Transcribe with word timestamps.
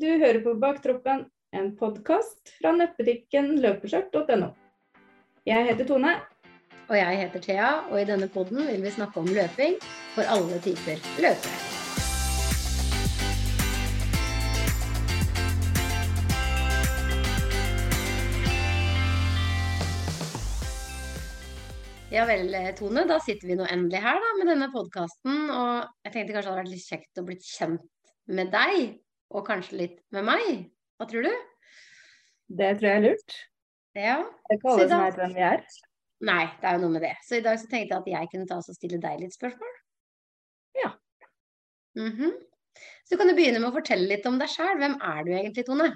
Du 0.00 0.06
hører 0.08 0.38
på 0.40 0.54
Baktroppen, 0.56 1.26
en 1.52 1.66
podkast 1.76 2.48
fra 2.56 2.70
nettbutikken 2.72 3.58
løpeskjørt.no. 3.60 4.46
Jeg 5.44 5.66
heter 5.66 5.84
Tone. 5.84 6.14
Og 6.86 6.94
jeg 6.96 7.18
heter 7.20 7.42
Thea, 7.44 7.66
og 7.90 7.98
i 8.00 8.06
denne 8.08 8.30
podden 8.32 8.62
vil 8.70 8.80
vi 8.86 8.92
snakke 8.94 9.20
om 9.20 9.28
løping 9.28 9.76
for 10.14 10.32
alle 10.32 10.62
typer 10.64 10.96
løpere. 11.20 11.60
Ja 22.16 22.24
vel, 22.32 22.48
Tone. 22.80 23.04
Da 23.12 23.20
sitter 23.28 23.52
vi 23.52 23.60
nå 23.60 23.68
endelig 23.68 24.00
her 24.08 24.24
da, 24.24 24.34
med 24.40 24.54
denne 24.56 24.72
podkasten. 24.72 25.48
Og 25.52 26.06
jeg 26.08 26.16
tenkte 26.16 26.32
kanskje 26.32 26.48
det 26.48 26.52
hadde 26.54 26.60
vært 26.64 26.76
litt 26.78 26.90
kjekt 26.96 27.20
å 27.20 27.28
bli 27.28 27.42
kjent 27.44 27.90
med 28.32 28.56
deg, 28.56 28.94
og 29.32 29.46
kanskje 29.46 29.80
litt 29.80 29.96
med 30.14 30.26
meg. 30.28 30.50
Hva 31.00 31.08
tror 31.10 31.26
du? 31.26 31.32
Det 32.52 32.74
tror 32.78 32.88
jeg 32.88 33.00
er 33.00 33.06
lurt. 33.06 33.38
Ja. 33.96 34.18
Det 34.48 34.54
er 34.54 34.58
ikke 34.58 34.74
alle 34.74 34.88
som 34.90 35.02
vet 35.04 35.18
hvem 35.20 35.34
vi 35.36 35.44
er. 35.46 35.64
Nei, 36.22 36.44
det 36.60 36.68
er 36.68 36.76
jo 36.76 36.84
noe 36.84 36.94
med 36.94 37.04
det. 37.06 37.16
Så 37.26 37.38
i 37.38 37.44
dag 37.44 37.58
så 37.58 37.68
tenkte 37.68 37.96
jeg 37.96 38.02
at 38.02 38.10
jeg 38.12 38.30
kunne 38.32 38.48
ta 38.48 38.60
oss 38.60 38.70
og 38.70 38.78
stille 38.78 39.00
deg 39.02 39.20
litt 39.24 39.34
spørsmål. 39.34 39.74
Ja. 40.78 40.92
Mm 41.98 42.12
-hmm. 42.16 42.32
Så 43.04 43.16
kan 43.16 43.28
du 43.28 43.34
begynne 43.34 43.60
med 43.60 43.70
å 43.70 43.74
fortelle 43.74 44.08
litt 44.08 44.26
om 44.26 44.38
deg 44.38 44.48
sjæl. 44.48 44.78
Hvem 44.78 44.96
er 45.00 45.24
du 45.24 45.32
egentlig, 45.32 45.66
Tone? 45.66 45.88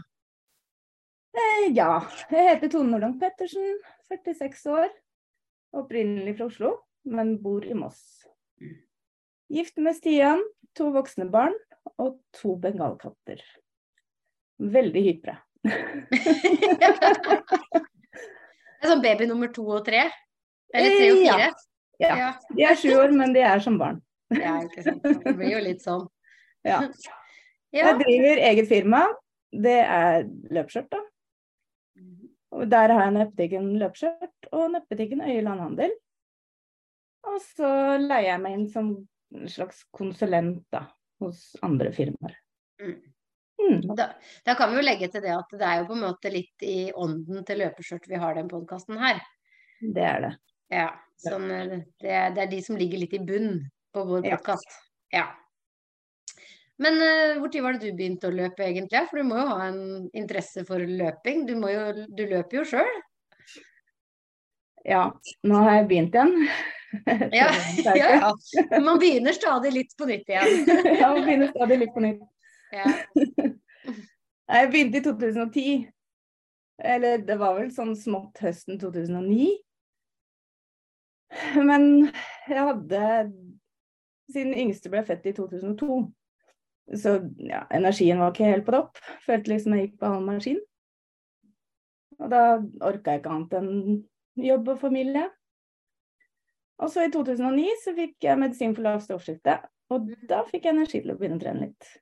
Eh, 1.37 1.73
ja, 1.77 2.01
jeg 2.30 2.48
heter 2.48 2.68
Tone 2.68 2.91
Nordland 2.91 3.21
Pettersen, 3.21 3.79
46 4.09 4.66
år. 4.66 4.88
Opprinnelig 5.73 6.37
fra 6.37 6.46
Oslo, 6.46 6.82
men 7.05 7.43
bor 7.43 7.65
i 7.65 7.74
Moss. 7.74 8.27
Gift 9.48 9.77
med 9.79 9.95
Stian, 9.95 10.43
to 10.74 10.91
voksne 10.91 11.30
barn 11.30 11.55
og 12.02 12.18
to 12.36 12.56
bengalkatter. 12.60 13.42
Veldig 14.58 15.02
hypre. 15.04 15.36
det 15.66 16.87
er 18.82 18.90
sånn 18.90 19.04
baby 19.04 19.26
nummer 19.28 19.51
to 19.54 19.65
og 19.66 19.84
tre? 19.87 20.06
Eller 20.74 20.96
tre 20.96 21.10
og 21.12 21.23
fire? 21.23 21.51
Ja. 22.02 22.16
ja. 22.20 22.30
De 22.52 22.66
er 22.68 22.78
sju 22.78 22.90
år, 22.96 23.15
men 23.16 23.34
de 23.37 23.45
er 23.46 23.62
som 23.65 23.78
barn. 23.80 24.01
ja, 24.34 24.59
ikke 24.66 24.84
sant. 24.84 25.02
Det 25.06 25.34
blir 25.38 25.54
jo 25.54 25.62
litt 25.65 25.84
sånn. 25.84 26.06
Ja. 26.66 26.82
Jeg 27.74 27.98
driver 28.00 28.43
eget 28.50 28.68
firma. 28.71 29.04
Det 29.52 29.78
er 29.82 30.26
løpskjørt, 30.52 30.90
da. 30.93 31.02
Og 32.56 32.68
der 32.71 32.93
har 32.93 33.02
jeg 33.04 33.15
nettbutikken 33.16 33.73
Løpskjørt 33.80 34.48
og 34.54 34.71
nettbutikken 34.73 35.21
Øyeland 35.24 35.60
Handel. 35.60 35.95
Og 37.26 37.40
så 37.43 37.71
leier 38.00 38.30
jeg 38.30 38.43
meg 38.43 38.56
inn 38.56 38.68
som 38.71 38.93
en 39.34 39.50
slags 39.50 39.82
konsulent 39.95 40.62
da, 40.73 40.87
hos 41.22 41.45
andre 41.66 41.92
firmaer. 41.95 42.34
Mm. 42.82 42.96
Mm. 43.56 43.96
Da, 43.96 44.10
da, 44.45 44.54
kan 44.54 44.70
vi 44.70 44.76
jo 44.78 44.84
legge 44.84 45.09
til 45.12 45.24
det 45.24 45.32
at 45.32 45.54
det 45.56 45.64
er 45.64 45.80
jo 45.80 45.88
på 45.88 45.96
en 45.96 46.04
måte 46.04 46.32
litt 46.32 46.66
i 46.66 46.90
ånden 46.92 47.46
til 47.48 47.62
løpeskjørt 47.62 48.10
vi 48.10 48.20
har 48.20 48.36
den 48.36 48.50
podkasten 48.52 49.00
her. 49.00 49.22
Det 49.80 50.04
er 50.04 50.20
det. 50.26 50.34
Ja, 50.72 50.90
sånn, 51.22 51.48
det, 51.48 51.80
det, 52.02 52.12
er 52.12 52.50
de 52.50 52.60
som 52.64 52.76
ligger 52.78 53.00
litt 53.00 53.16
i 53.16 53.22
bunn 53.24 53.60
på 53.94 54.04
vår 54.04 54.26
podkast. 54.28 54.78
Ja. 55.14 55.24
ja. 55.24 56.46
Men 56.82 57.00
uh, 57.00 57.38
hvor 57.40 57.48
tid 57.52 57.64
var 57.64 57.76
det 57.76 57.88
du 57.88 57.96
begynte 57.96 58.28
å 58.28 58.34
løpe 58.34 58.66
egentlig? 58.66 59.06
For 59.09 59.22
du 59.22 59.28
må 59.30 59.38
jo 59.40 59.46
ha 59.48 59.68
en 59.70 60.09
interesse 60.12 60.66
for 60.68 60.82
løping. 60.82 61.46
Du, 61.48 61.54
jo, 61.56 61.84
du 62.12 62.24
løper 62.28 62.60
jo 62.60 62.66
sjøl? 62.74 62.98
Ja, 64.87 65.03
nå 65.42 65.60
har 65.65 65.81
jeg 65.81 65.87
begynt 65.91 66.15
igjen. 66.15 66.34
ja, 67.34 67.48
ja, 67.82 67.94
ja. 67.97 68.81
Man 68.81 69.00
begynner 69.03 69.34
stadig 69.34 69.72
litt 69.75 69.97
på 69.98 70.06
nytt 70.06 70.31
igjen. 70.31 70.69
ja, 71.00 71.10
man 71.10 71.25
begynner 71.26 71.50
stadig 71.50 71.78
litt 71.82 71.94
på 71.94 72.04
nytt. 72.04 72.22
Ja. 72.75 72.87
jeg 74.54 74.70
begynte 74.70 75.00
i 75.00 75.06
2010. 75.09 75.75
Eller 76.94 77.25
det 77.26 77.38
var 77.41 77.56
vel 77.59 77.72
sånn 77.75 77.97
smått 77.98 78.38
høsten 78.44 78.78
2009. 78.78 79.56
Men 81.66 81.91
jeg 82.47 82.62
hadde 82.71 83.03
Siden 84.27 84.56
yngste 84.59 84.91
ble 84.91 85.05
født 85.06 85.28
i 85.31 85.32
2002, 85.37 85.97
så 86.99 87.12
ja, 87.47 87.61
energien 87.71 88.19
var 88.19 88.32
ikke 88.32 88.49
helt 88.49 88.65
på 88.66 88.72
topp. 88.75 88.99
Følte 89.22 89.53
liksom 89.53 89.77
jeg 89.77 89.84
gikk 89.84 90.00
på 90.00 90.11
halv 90.11 90.25
maskin. 90.27 90.59
Og 92.19 92.32
da 92.32 92.41
orka 92.88 93.15
jeg 93.15 93.22
ikke 93.22 93.37
annet 93.37 93.55
enn 93.55 93.71
jobb 94.37 94.73
og 94.75 94.81
familie. 94.81 95.27
Og 96.83 96.93
så 96.93 97.07
i 97.07 97.13
2009 97.13 97.67
så 97.85 97.95
fikk 97.97 98.27
jeg 98.27 98.41
medisin 98.41 98.75
for 98.77 98.85
lavt 98.85 99.07
stoffskifte, 99.07 99.59
og 99.93 100.11
da 100.29 100.43
fikk 100.49 100.67
jeg 100.67 100.77
energi 100.77 101.01
til 101.01 101.15
å 101.15 101.19
begynne 101.19 101.39
å 101.39 101.43
trene 101.43 101.69
litt. 101.69 101.93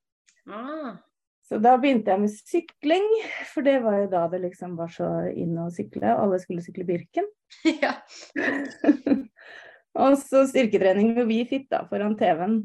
Ah. 0.51 0.97
Så 1.45 1.59
da 1.61 1.75
begynte 1.81 2.11
jeg 2.11 2.23
med 2.23 2.33
sykling, 2.33 3.07
for 3.53 3.67
det 3.67 3.77
var 3.85 3.99
jo 4.01 4.07
da 4.15 4.25
det 4.33 4.41
liksom 4.47 4.79
var 4.79 4.91
så 4.93 5.09
inn 5.31 5.59
å 5.61 5.69
sykle. 5.73 6.15
Alle 6.17 6.41
skulle 6.43 6.65
sykle 6.65 6.87
Birken. 6.89 7.29
Ja. 7.85 7.93
og 10.05 10.17
så 10.19 10.41
styrketrening 10.51 11.13
med 11.15 11.29
WeFit 11.29 11.69
da, 11.71 11.85
foran 11.91 12.17
TV-en. 12.19 12.57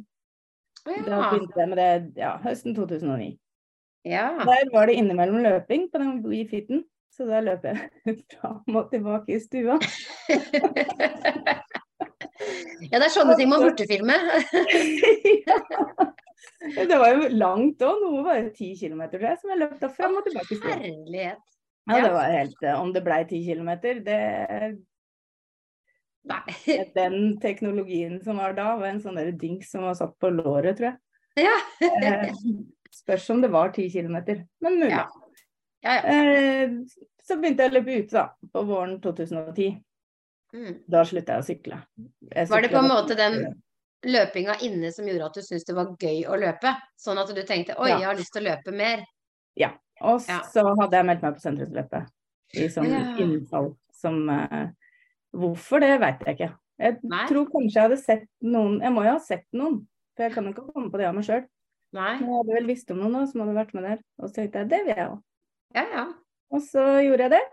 Ja. 0.88 1.04
Da 1.06 1.20
begynte 1.28 1.60
jeg 1.60 1.70
med 1.70 1.82
det 1.82 2.24
ja, 2.24 2.32
høsten 2.42 2.74
2009. 2.78 3.36
Ja. 4.08 4.32
Der 4.48 4.72
var 4.74 4.88
det 4.88 4.96
innimellom 4.98 5.44
løping 5.44 5.90
på 5.92 6.02
den 6.02 6.24
WeFiten, 6.24 6.86
så 7.14 7.26
da 7.28 7.42
løp 7.44 7.66
jeg 7.68 7.78
fram 8.34 8.78
og 8.80 8.86
tilbake 8.94 9.36
i 9.36 9.42
stua. 9.44 9.76
ja, 12.90 12.96
det 12.96 13.06
er 13.06 13.14
sånne 13.14 13.36
ting 13.40 13.50
man 13.52 13.64
burde 13.66 13.86
filme. 13.90 14.16
ja. 15.50 15.58
Det 16.80 16.98
var 17.00 17.10
jo 17.16 17.22
langt 17.34 17.82
òg. 17.86 17.96
Noe 18.04 18.26
var 18.26 18.36
det 18.42 18.54
ti 18.58 18.70
kilometer, 18.80 19.18
tror 19.18 19.30
jeg, 19.32 19.40
som 19.42 19.50
jeg 19.54 19.62
løp 19.64 19.78
da 19.82 19.88
fram 19.94 20.14
og 20.20 20.24
tilbake. 20.28 20.52
i 20.54 20.56
stua. 20.60 20.76
Herlighet. 20.84 21.44
Ja, 21.90 21.96
det 22.06 22.14
var 22.14 22.26
helt 22.30 22.60
eh, 22.62 22.76
Om 22.78 22.92
det 22.94 23.02
blei 23.02 23.24
ti 23.26 23.40
kilometer, 23.48 23.94
det 24.06 24.20
Nei. 26.30 26.44
Den 26.94 27.40
teknologien 27.42 28.20
som 28.22 28.38
var 28.38 28.54
da, 28.54 28.76
var 28.78 28.92
en 28.92 29.00
sånn 29.02 29.18
der 29.18 29.32
dings 29.34 29.72
som 29.72 29.82
var 29.88 29.96
satt 29.98 30.14
på 30.22 30.30
låret, 30.30 30.78
tror 30.78 30.92
jeg. 30.92 30.98
Ja. 31.48 31.56
Eh, 31.88 32.30
spørs 32.94 33.26
om 33.34 33.42
det 33.42 33.50
var 33.54 33.72
ti 33.74 33.88
kilometer, 33.90 34.44
men 34.62 34.78
mulig. 34.82 34.94
Ja. 34.94 35.08
Ja, 35.86 35.96
ja. 35.96 36.02
Eh, 36.14 36.72
så 37.24 37.38
begynte 37.40 37.66
jeg 37.66 37.72
å 37.72 37.78
løpe 37.78 37.96
ute 38.02 38.18
da, 38.18 38.26
på 38.54 38.64
våren 38.68 38.98
2010. 39.04 39.80
Mm. 40.54 40.78
Da 40.90 41.04
slutta 41.06 41.38
jeg 41.38 41.44
å 41.44 41.48
sykle. 41.48 41.82
Jeg 42.34 42.50
var 42.50 42.66
det 42.66 42.72
på 42.74 42.82
en 42.82 42.90
måte 42.90 43.18
den 43.18 43.38
løpinga 44.08 44.56
inne 44.66 44.92
som 44.96 45.08
gjorde 45.08 45.28
at 45.28 45.38
du 45.38 45.44
syntes 45.44 45.68
det 45.68 45.76
var 45.78 45.92
gøy 46.00 46.24
å 46.26 46.40
løpe? 46.40 46.74
Sånn 47.00 47.20
at 47.22 47.30
du 47.36 47.42
tenkte 47.46 47.78
oi, 47.78 47.92
jeg 47.92 48.08
har 48.08 48.18
lyst 48.18 48.34
til 48.36 48.46
å 48.46 48.50
løpe 48.50 48.74
mer? 48.76 49.04
Ja. 49.60 49.74
Og 50.00 50.24
så 50.24 50.64
hadde 50.80 50.96
jeg 50.96 51.08
meldt 51.10 51.24
meg 51.26 51.36
på 51.36 51.44
sentrumsløpet 51.44 52.60
i 52.60 52.68
sånn 52.72 52.94
innfall 53.20 53.74
som 53.94 54.22
uh, 54.32 54.70
Hvorfor, 55.36 55.84
det 55.84 56.00
veit 56.02 56.24
jeg 56.26 56.38
ikke. 56.38 56.54
Jeg 56.80 56.96
Nei. 57.12 57.26
tror 57.30 57.50
kanskje 57.52 57.76
jeg 57.76 57.86
hadde 57.86 57.98
sett 58.02 58.24
noen 58.42 58.80
Jeg 58.82 58.94
må 58.96 59.04
jo 59.06 59.12
ha 59.12 59.20
sett 59.22 59.44
noen, 59.54 59.82
for 60.16 60.26
jeg 60.26 60.34
kan 60.34 60.48
jo 60.48 60.54
ikke 60.56 60.70
komme 60.72 60.90
på 60.90 61.02
det 61.02 61.10
av 61.10 61.18
meg 61.18 61.28
sjøl. 61.28 61.44
Jeg 61.94 62.22
hadde 62.24 62.56
vel 62.56 62.70
visst 62.70 62.94
om 62.94 63.02
noen 63.04 63.28
som 63.30 63.44
hadde 63.44 63.58
vært 63.58 63.76
med 63.76 63.86
der, 63.86 64.02
og 64.18 64.30
så 64.30 64.40
tenkte 64.40 64.64
jeg 64.64 64.72
det 64.72 64.80
vil 64.88 64.96
jeg 64.96 65.10
òg. 65.12 65.20
Ja, 65.76 65.86
ja. 65.94 66.06
Og 66.50 66.64
så 66.66 66.84
gjorde 67.06 67.28
jeg 67.28 67.36
det. 67.38 67.46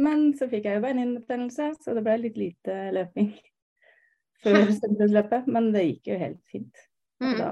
Men 0.00 0.28
så 0.38 0.46
fikk 0.50 0.68
jeg 0.68 0.78
jo 0.78 0.84
beinhinnebetennelse, 0.84 1.72
så 1.82 1.94
det 1.96 2.04
ble 2.06 2.14
litt 2.22 2.36
lite 2.38 2.76
løping 2.94 3.32
før 4.44 4.70
sentrumsløpet. 4.78 5.48
Men 5.50 5.72
det 5.74 5.86
gikk 5.88 6.12
jo 6.12 6.20
helt 6.20 6.42
fint. 6.52 6.84
Og 7.20 7.32
mm. 7.32 7.38
da 7.40 7.50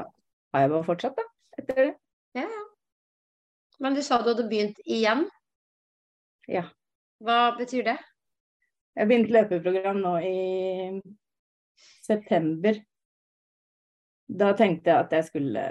har 0.55 0.65
jeg 0.65 0.75
bare 0.75 0.87
fortsatt, 0.87 1.19
da, 1.19 1.27
etter 1.61 1.83
det. 1.83 1.93
Ja, 2.39 2.47
ja. 2.47 2.65
Men 3.79 3.95
du 3.95 4.03
sa 4.03 4.19
du 4.23 4.33
hadde 4.33 4.49
begynt 4.51 4.79
igjen? 4.87 5.27
Ja. 6.51 6.65
Hva 7.23 7.55
betyr 7.59 7.85
det? 7.87 7.99
Jeg 8.99 9.07
begynte 9.07 9.35
løpeprogram 9.35 10.01
nå 10.03 10.15
i 10.27 10.39
september. 12.03 12.81
Da 14.29 14.51
tenkte 14.59 14.91
jeg 14.91 15.05
at 15.05 15.15
jeg 15.15 15.27
skulle 15.29 15.65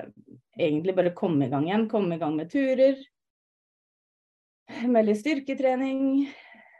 egentlig 0.56 0.96
bare 0.96 1.16
komme 1.18 1.48
i 1.48 1.52
gang 1.52 1.68
igjen. 1.68 1.88
Komme 1.92 2.16
i 2.16 2.22
gang 2.22 2.38
med 2.38 2.52
turer. 2.54 2.96
Litt 4.68 5.20
styrketrening. 5.22 6.28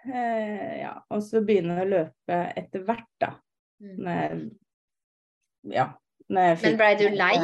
Eh, 0.08 0.80
ja, 0.82 0.94
og 1.12 1.24
så 1.24 1.42
begynne 1.46 1.82
å 1.82 1.88
løpe 1.88 2.40
etter 2.60 2.84
hvert, 2.88 3.10
da. 3.22 3.34
Mm. 3.84 3.98
Når, 4.04 4.38
ja, 5.74 5.88
når 6.32 6.56
fikk, 6.62 6.70
Men 6.70 6.80
blei 6.82 6.94
du 7.00 7.06
lei? 7.16 7.36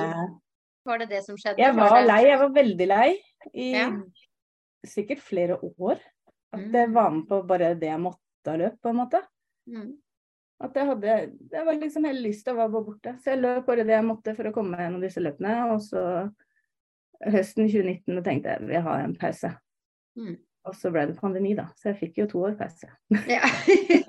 Var 0.84 1.04
det 1.04 1.10
det 1.12 1.22
som 1.26 1.38
skjedde? 1.40 1.62
Jeg 1.64 1.76
var 1.78 2.00
lei. 2.04 2.22
Jeg 2.28 2.40
var 2.42 2.56
veldig 2.56 2.88
lei 2.90 3.10
i 3.54 3.70
ja. 3.76 3.90
sikkert 4.88 5.24
flere 5.24 5.60
år. 5.62 6.02
At 6.54 6.76
jeg 6.76 6.92
var 6.94 7.12
med 7.14 7.28
på 7.30 7.40
bare 7.50 7.74
det 7.80 7.90
jeg 7.90 8.02
måtte 8.02 8.52
av 8.52 8.60
løp, 8.60 8.76
på 8.84 8.92
en 8.92 9.00
måte. 9.00 9.22
Mm. 9.72 9.92
At 10.64 10.76
jeg 10.78 10.88
hadde 10.88 11.14
Jeg 11.52 11.66
var 11.66 11.78
liksom 11.80 12.06
hele 12.08 12.24
lyst 12.28 12.46
til 12.46 12.54
å 12.54 12.60
være 12.62 12.84
borte. 12.88 13.16
Så 13.24 13.34
jeg 13.34 13.42
løp 13.42 13.68
bare 13.68 13.86
det 13.88 13.96
jeg 13.96 14.08
måtte 14.08 14.36
for 14.38 14.50
å 14.50 14.56
komme 14.56 14.80
gjennom 14.80 15.04
disse 15.04 15.24
løpene. 15.24 15.56
Og 15.74 15.82
så 15.84 16.04
høsten 17.24 17.70
2019 17.70 18.24
tenkte 18.26 18.56
jeg 18.56 18.70
vi 18.70 18.84
har 18.88 19.04
en 19.04 19.16
pause. 19.20 19.54
Mm. 20.20 20.36
Og 20.64 20.76
så 20.80 20.92
ble 20.94 21.08
det 21.10 21.20
pandemi, 21.20 21.52
da. 21.58 21.68
Så 21.76 21.92
jeg 21.92 22.00
fikk 22.00 22.22
jo 22.22 22.30
to 22.32 22.44
år 22.48 22.56
pause. 22.60 22.88
Ja. 23.28 23.44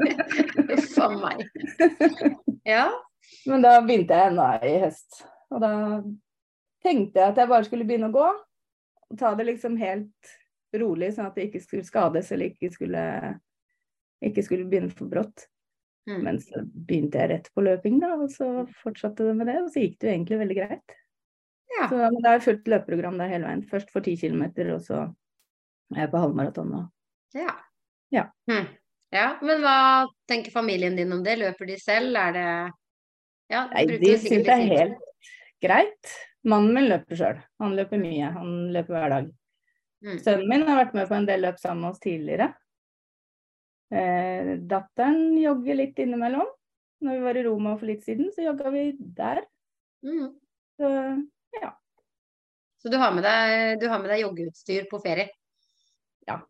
Uff 0.75 0.99
a 1.03 1.09
meg. 1.17 1.43
Ja. 2.65 2.87
Men 3.49 3.65
da 3.65 3.79
begynte 3.83 4.17
jeg 4.17 4.31
ennå 4.31 4.47
i 4.63 4.77
høst. 4.85 5.25
Og 5.51 5.63
da 5.65 5.73
tenkte 6.85 7.21
jeg 7.21 7.33
at 7.33 7.41
jeg 7.41 7.51
bare 7.51 7.67
skulle 7.67 7.87
begynne 7.89 8.11
å 8.13 8.15
gå. 8.15 8.29
Og 9.11 9.19
ta 9.19 9.33
det 9.39 9.49
liksom 9.49 9.79
helt 9.81 10.35
rolig, 10.75 11.11
sånn 11.15 11.29
at 11.29 11.37
det 11.39 11.49
ikke 11.49 11.63
skulle 11.63 11.87
skades 11.87 12.31
eller 12.35 12.51
ikke 12.51 12.71
skulle, 12.75 13.03
ikke 14.25 14.47
skulle 14.47 14.69
begynne 14.71 14.95
for 14.95 15.11
brått. 15.11 15.49
Mm. 16.09 16.21
Men 16.27 16.41
så 16.43 16.63
begynte 16.63 17.21
jeg 17.21 17.31
rett 17.33 17.51
på 17.55 17.65
løping, 17.65 17.99
da, 18.03 18.15
og 18.21 18.31
så 18.33 18.67
fortsatte 18.83 19.27
det 19.27 19.35
med 19.39 19.51
det. 19.51 19.59
Og 19.65 19.71
så 19.73 19.85
gikk 19.85 19.99
det 19.99 20.09
jo 20.09 20.15
egentlig 20.15 20.41
veldig 20.43 20.59
greit. 20.61 20.97
Ja. 21.75 21.87
Så 21.91 21.99
men 21.99 22.23
har 22.23 22.39
jeg 22.39 22.47
fulgt 22.47 22.71
løpeprogram 22.71 23.19
der 23.19 23.33
hele 23.33 23.49
veien. 23.49 23.67
Først 23.71 23.93
for 23.95 24.05
10 24.05 24.19
km, 24.23 24.45
og 24.77 24.83
så 24.85 25.01
er 25.03 25.13
på 25.93 26.23
halvmaraton 26.23 26.71
nå. 26.73 26.81
Ja. 27.35 27.55
Ja. 28.15 28.29
Hm. 28.51 28.67
ja. 29.11 29.29
Men 29.43 29.63
hva 29.65 29.77
tenker 30.31 30.55
familien 30.55 30.97
din 30.97 31.13
om 31.13 31.23
det? 31.25 31.37
Løper 31.41 31.69
de 31.69 31.79
selv? 31.81 32.17
Er 32.17 32.33
det 32.37 32.49
ja, 33.53 33.67
Nei, 33.75 33.85
de 34.01 34.15
syns 34.19 34.47
det 34.47 34.55
er 34.55 34.69
helt 34.71 35.33
greit. 35.63 36.13
Mannen 36.49 36.77
min 36.77 36.89
løper 36.91 37.19
sjøl. 37.19 37.41
Han 37.63 37.77
løper 37.77 38.01
mye. 38.01 38.31
Han 38.37 38.53
løper 38.75 38.97
hver 38.97 39.15
dag. 39.15 39.31
Mm. 40.05 40.19
Sønnen 40.21 40.51
min 40.51 40.67
har 40.69 40.81
vært 40.83 40.97
med 40.97 41.09
på 41.09 41.17
en 41.17 41.29
del 41.29 41.45
løp 41.47 41.61
sammen 41.61 41.87
med 41.87 41.95
oss 41.95 42.03
tidligere. 42.03 42.51
Eh, 43.95 44.55
datteren 44.69 45.37
jogger 45.41 45.81
litt 45.81 46.01
innimellom. 46.03 46.49
Når 47.05 47.19
vi 47.19 47.25
var 47.25 47.39
i 47.39 47.45
Roma 47.47 47.77
for 47.79 47.89
litt 47.89 48.05
siden, 48.05 48.31
så 48.33 48.45
jogga 48.47 48.73
vi 48.73 48.85
der. 48.99 49.43
Mm. 50.05 50.29
Så 50.77 50.91
ja. 51.61 51.73
Så 52.81 52.93
du 52.93 52.99
har 53.01 53.15
med 53.17 53.25
deg, 53.25 53.81
du 53.81 53.89
har 53.89 54.01
med 54.03 54.13
deg 54.13 54.25
joggeutstyr 54.25 54.89
på 54.91 55.01
ferie? 55.05 55.31
Ja. 56.29 56.41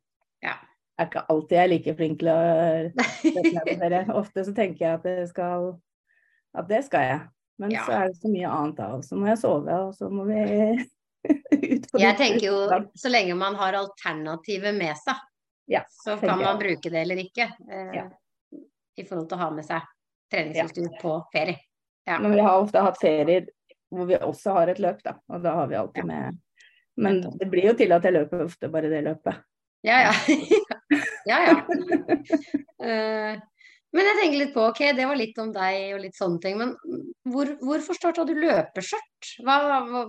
ja. 0.45 0.55
Det 0.95 1.03
er 1.03 1.09
ikke 1.11 1.25
alltid 1.35 1.57
jeg 1.57 1.65
er 1.65 1.73
like 1.73 1.95
flink 1.99 2.21
til 2.21 2.31
å 2.31 2.39
reklamere. 3.39 4.03
Ofte 4.15 4.45
så 4.47 4.55
tenker 4.57 4.87
jeg 4.87 4.99
at 5.01 5.07
det 5.07 5.29
skal, 5.31 5.71
at 6.55 6.69
det 6.71 6.83
skal 6.87 7.09
jeg. 7.09 7.23
Men 7.63 7.75
ja. 7.75 7.85
så 7.87 7.95
er 7.97 8.11
det 8.11 8.19
så 8.19 8.31
mye 8.31 8.51
annet 8.51 8.81
da. 8.81 8.89
Så 9.07 9.19
må 9.19 9.31
jeg 9.31 9.41
sove, 9.43 9.79
og 9.89 9.95
så 9.95 10.11
må 10.11 10.27
vi 10.29 10.41
ut 11.75 11.89
på 11.91 12.03
Jeg 12.03 12.19
tenker 12.19 12.47
jo 12.49 12.57
så 12.99 13.13
lenge 13.13 13.37
man 13.39 13.59
har 13.59 13.79
alternativet 13.79 14.75
med 14.77 14.99
seg, 14.99 15.23
ja, 15.71 15.85
så 15.89 16.19
kan 16.21 16.37
man 16.37 16.49
jeg. 16.49 16.63
bruke 16.65 16.93
det 16.93 17.03
eller 17.07 17.23
ikke. 17.23 17.49
Eh, 17.71 17.93
ja. 18.01 18.09
I 18.95 19.07
forhold 19.07 19.29
til 19.31 19.39
å 19.39 19.43
ha 19.43 19.51
med 19.55 19.67
seg 19.67 19.87
treningsutstyr 20.31 20.99
på 21.01 21.19
ferie. 21.33 21.63
Men 22.05 22.35
vi 22.35 22.43
har 22.45 22.61
ofte 22.61 22.83
hatt 22.85 22.99
ferier 23.01 23.47
hvor 23.95 24.09
vi 24.11 24.19
også 24.19 24.57
har 24.59 24.73
et 24.73 24.81
løp, 24.83 25.01
da. 25.05 25.15
Og 25.31 25.43
da 25.45 25.55
har 25.61 25.71
vi 25.71 25.79
alltid 25.79 26.07
med 26.09 26.41
Men 27.01 27.21
det 27.39 27.47
blir 27.51 27.71
jo 27.71 27.75
til 27.79 27.95
at 27.95 28.05
jeg 28.07 28.15
løper 28.15 28.45
ofte 28.45 28.71
bare 28.71 28.91
det 28.91 29.03
løpet. 29.07 29.41
Ja, 29.85 29.99
ja. 30.01 30.13
ja, 31.29 31.39
ja. 31.49 31.57
Uh, 32.81 33.43
Men 33.95 34.09
jeg 34.09 34.19
tenker 34.19 34.39
litt 34.41 34.55
på, 34.57 34.65
ok, 34.73 34.81
det 34.97 35.05
var 35.07 35.19
litt 35.21 35.37
om 35.39 35.53
deg 35.55 35.93
og 35.95 36.01
litt 36.03 36.17
sånne 36.19 36.41
ting, 36.43 36.57
men 36.59 36.73
hvor, 37.31 37.53
hvorfor 37.61 37.95
starta 37.95 38.25
du 38.27 38.33
løpeskjørt? 38.35 39.29
Hva, 39.47 39.59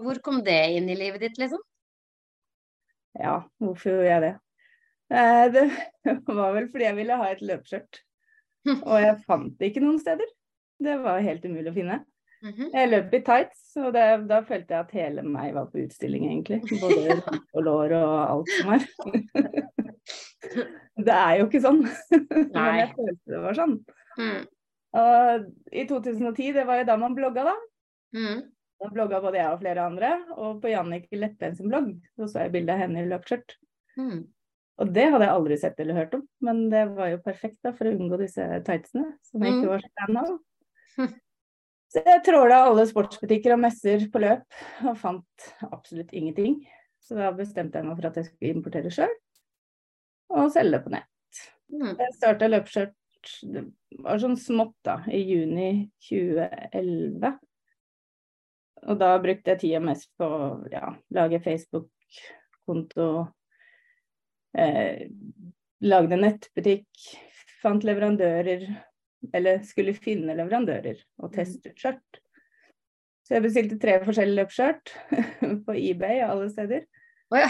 hvor 0.01 0.21
kom 0.25 0.39
det 0.47 0.57
inn 0.79 0.89
i 0.89 0.97
livet 0.97 1.21
ditt, 1.21 1.37
liksom? 1.37 1.61
Ja, 3.19 3.43
hvorfor 3.61 3.93
gjorde 3.93 4.09
jeg 4.09 4.23
det? 4.23 4.33
Eh, 5.13 5.43
det 5.53 5.65
var 6.39 6.55
vel 6.55 6.71
fordi 6.71 6.87
jeg 6.87 6.97
ville 6.97 7.19
ha 7.19 7.29
et 7.29 7.43
løpeskjørt. 7.45 8.01
Og 8.89 8.97
jeg 9.03 9.21
fant 9.27 9.53
det 9.59 9.69
ikke 9.69 9.83
noen 9.85 10.01
steder. 10.01 10.33
Det 10.81 10.97
var 11.03 11.21
helt 11.23 11.45
umulig 11.45 11.69
å 11.71 11.75
finne. 11.77 12.01
Mhm. 12.45 12.69
Jeg 12.73 12.89
løp 12.91 13.13
i 13.17 13.21
tights, 13.25 13.61
og 13.81 13.93
det, 13.95 14.05
da 14.29 14.41
følte 14.45 14.75
jeg 14.75 14.85
at 14.85 14.91
hele 14.93 15.23
meg 15.25 15.55
var 15.55 15.69
på 15.71 15.81
utstilling, 15.81 16.27
egentlig. 16.29 16.61
Både 16.81 17.15
og 17.55 17.63
lår 17.65 17.95
og 17.97 18.17
alt 18.21 18.51
som 18.59 18.75
er. 18.75 18.85
Det 21.05 21.11
er 21.11 21.39
jo 21.39 21.47
ikke 21.49 21.59
sånn. 21.63 21.81
Men 21.81 22.77
jeg 22.79 22.91
følte 22.93 23.31
det 23.33 23.39
var 23.43 23.57
sånn. 23.57 23.73
Mm. 24.15 24.43
Og 24.95 25.47
i 25.75 25.83
2010, 25.89 26.53
det 26.55 26.63
var 26.69 26.79
jo 26.79 26.85
da 26.87 26.95
man 27.01 27.17
blogga, 27.17 27.49
da. 27.49 27.55
Mm. 28.15 28.45
Da 28.79 28.91
blogga 28.93 29.19
både 29.23 29.41
jeg 29.41 29.49
og 29.51 29.59
flere 29.63 29.89
andre. 29.89 30.13
Og 30.37 30.61
på 30.63 30.71
Jannicke 30.71 31.19
Leppen 31.19 31.57
sin 31.57 31.73
blogg 31.73 31.91
så 32.15 32.29
så 32.31 32.45
jeg 32.45 32.53
bilde 32.55 32.77
av 32.77 32.85
henne 32.85 33.03
i 33.03 33.09
løpskjørt. 33.09 33.57
Mm. 33.99 34.23
Og 34.83 34.95
det 34.95 35.09
hadde 35.11 35.27
jeg 35.27 35.35
aldri 35.35 35.59
sett 35.59 35.77
eller 35.79 35.99
hørt 35.99 36.15
om, 36.17 36.23
men 36.43 36.65
det 36.71 36.81
var 36.95 37.13
jo 37.13 37.21
perfekt 37.23 37.61
da 37.63 37.71
for 37.75 37.87
å 37.87 37.93
unngå 37.95 38.19
disse 38.19 38.43
tightsene, 38.67 39.13
som 39.23 39.43
jeg 39.43 39.55
ikke 39.55 39.67
mm. 39.67 39.71
var 39.71 39.83
så 39.83 39.93
fan 39.99 40.19
av. 40.23 40.33
Så 41.95 42.01
jeg 42.03 42.25
tråla 42.27 42.57
alle 42.67 42.83
sportsbutikker 42.89 43.53
og 43.55 43.61
messer 43.63 44.01
på 44.11 44.19
løp, 44.19 44.43
og 44.83 44.97
fant 44.99 45.45
absolutt 45.63 46.09
ingenting. 46.11 46.57
Så 46.99 47.15
da 47.15 47.29
bestemte 47.31 47.79
jeg 47.79 47.87
meg 47.87 47.95
for 47.95 48.09
at 48.09 48.17
jeg 48.19 48.27
skulle 48.27 48.57
importere 48.57 48.91
sjøl 48.91 49.13
og 50.35 50.49
selge 50.51 50.73
det 50.73 50.81
på 50.83 50.91
nett. 50.91 51.39
Mm. 51.71 51.93
Jeg 52.01 52.15
starta 52.17 52.49
løpeskjørt 52.49 52.97
det 53.47 53.63
var 54.03 54.19
sånn 54.21 54.35
smått 54.37 54.75
da, 54.85 54.97
i 55.07 55.21
juni 55.23 55.69
2011. 56.03 57.31
Og 58.85 58.99
da 58.99 59.13
brukte 59.23 59.53
jeg 59.53 59.61
tida 59.63 59.79
mest 59.81 60.11
på 60.19 60.27
å 60.27 60.49
ja, 60.73 60.91
lage 61.15 61.39
Facebook-konto, 61.45 63.07
eh, 64.59 65.07
lagde 65.87 66.19
nettbutikk, 66.19 67.07
fant 67.63 67.87
leverandører, 67.87 68.67
eller 69.33 69.63
skulle 69.67 69.95
finne 69.97 70.35
leverandører 70.37 70.99
og 71.21 71.29
mm. 71.29 71.33
teste 71.37 71.71
ut 71.71 71.81
skjørt. 71.81 72.21
Så 73.25 73.37
jeg 73.37 73.45
bestilte 73.47 73.79
tre 73.81 73.97
forskjellige 74.03 74.41
løpsskjørt 74.43 74.93
på 75.65 75.77
eBay 75.79 76.21
og 76.25 76.35
alle 76.35 76.51
steder. 76.53 76.85
Oh, 77.33 77.41
ja. 77.41 77.49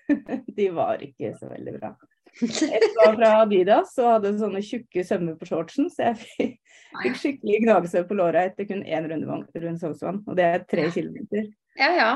De 0.56 0.70
var 0.74 1.02
ikke 1.02 1.34
så 1.38 1.50
veldig 1.50 1.76
bra. 1.80 1.94
Et 2.40 2.90
var 3.00 3.16
fra 3.16 3.30
Adidas 3.42 3.96
og 3.98 4.12
hadde 4.14 4.36
sånne 4.38 4.62
tjukke 4.62 5.02
sømmer 5.06 5.38
på 5.38 5.48
shortsen, 5.48 5.88
så 5.90 6.10
jeg 6.10 6.20
fikk 6.22 7.16
skikkelig 7.18 7.62
gnagsår 7.64 8.06
på 8.06 8.18
låra 8.18 8.44
etter 8.48 8.68
kun 8.68 8.84
én 8.86 9.08
runde 9.10 9.40
rundt 9.64 9.82
Sognsvann, 9.82 10.22
og 10.26 10.38
det 10.38 10.46
er 10.46 10.66
tre 10.70 10.86
kilometer. 10.94 11.48
Ja, 11.78 11.90
ja. 11.98 12.12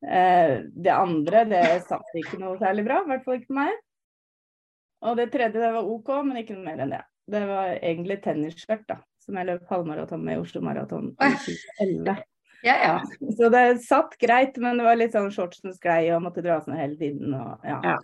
Eh, 0.00 0.58
det 0.72 0.92
andre, 0.92 1.44
det 1.48 1.62
satt 1.88 2.16
ikke 2.16 2.40
noe 2.40 2.58
særlig 2.60 2.86
bra, 2.86 3.00
i 3.02 3.10
hvert 3.12 3.24
fall 3.24 3.40
ikke 3.40 3.50
for 3.50 3.60
meg. 3.60 3.80
Og 5.08 5.16
det 5.16 5.30
tredje, 5.32 5.60
det 5.60 5.72
var 5.72 5.88
OK, 5.88 6.12
men 6.28 6.42
ikke 6.42 6.56
noe 6.56 6.66
mer 6.66 6.84
enn 6.84 6.92
det. 6.92 7.02
Det 7.30 7.44
var 7.46 7.76
egentlig 7.76 8.18
tennisskjørt, 8.24 8.86
da, 8.88 8.98
som 9.22 9.38
jeg 9.38 9.48
løp 9.50 9.70
halvmaraton 9.70 10.24
med 10.24 10.38
i 10.38 10.42
Oslo 10.42 10.62
Maraton 10.64 11.12
i 11.14 11.30
2011. 11.44 12.24
Ja, 12.66 12.74
ja. 12.76 12.96
Så 13.38 13.48
det 13.52 13.62
satt 13.86 14.16
greit, 14.20 14.58
men 14.60 14.80
det 14.80 14.84
var 14.84 14.98
litt 14.98 15.14
sånn 15.16 15.30
shortsen 15.32 15.72
sklei 15.76 16.10
og 16.12 16.24
måtte 16.26 16.44
dras 16.44 16.66
ned 16.68 16.80
hele 16.80 16.98
tiden. 17.00 17.32
Og, 17.36 17.64
ja. 17.64 17.78
Ja. 17.86 17.94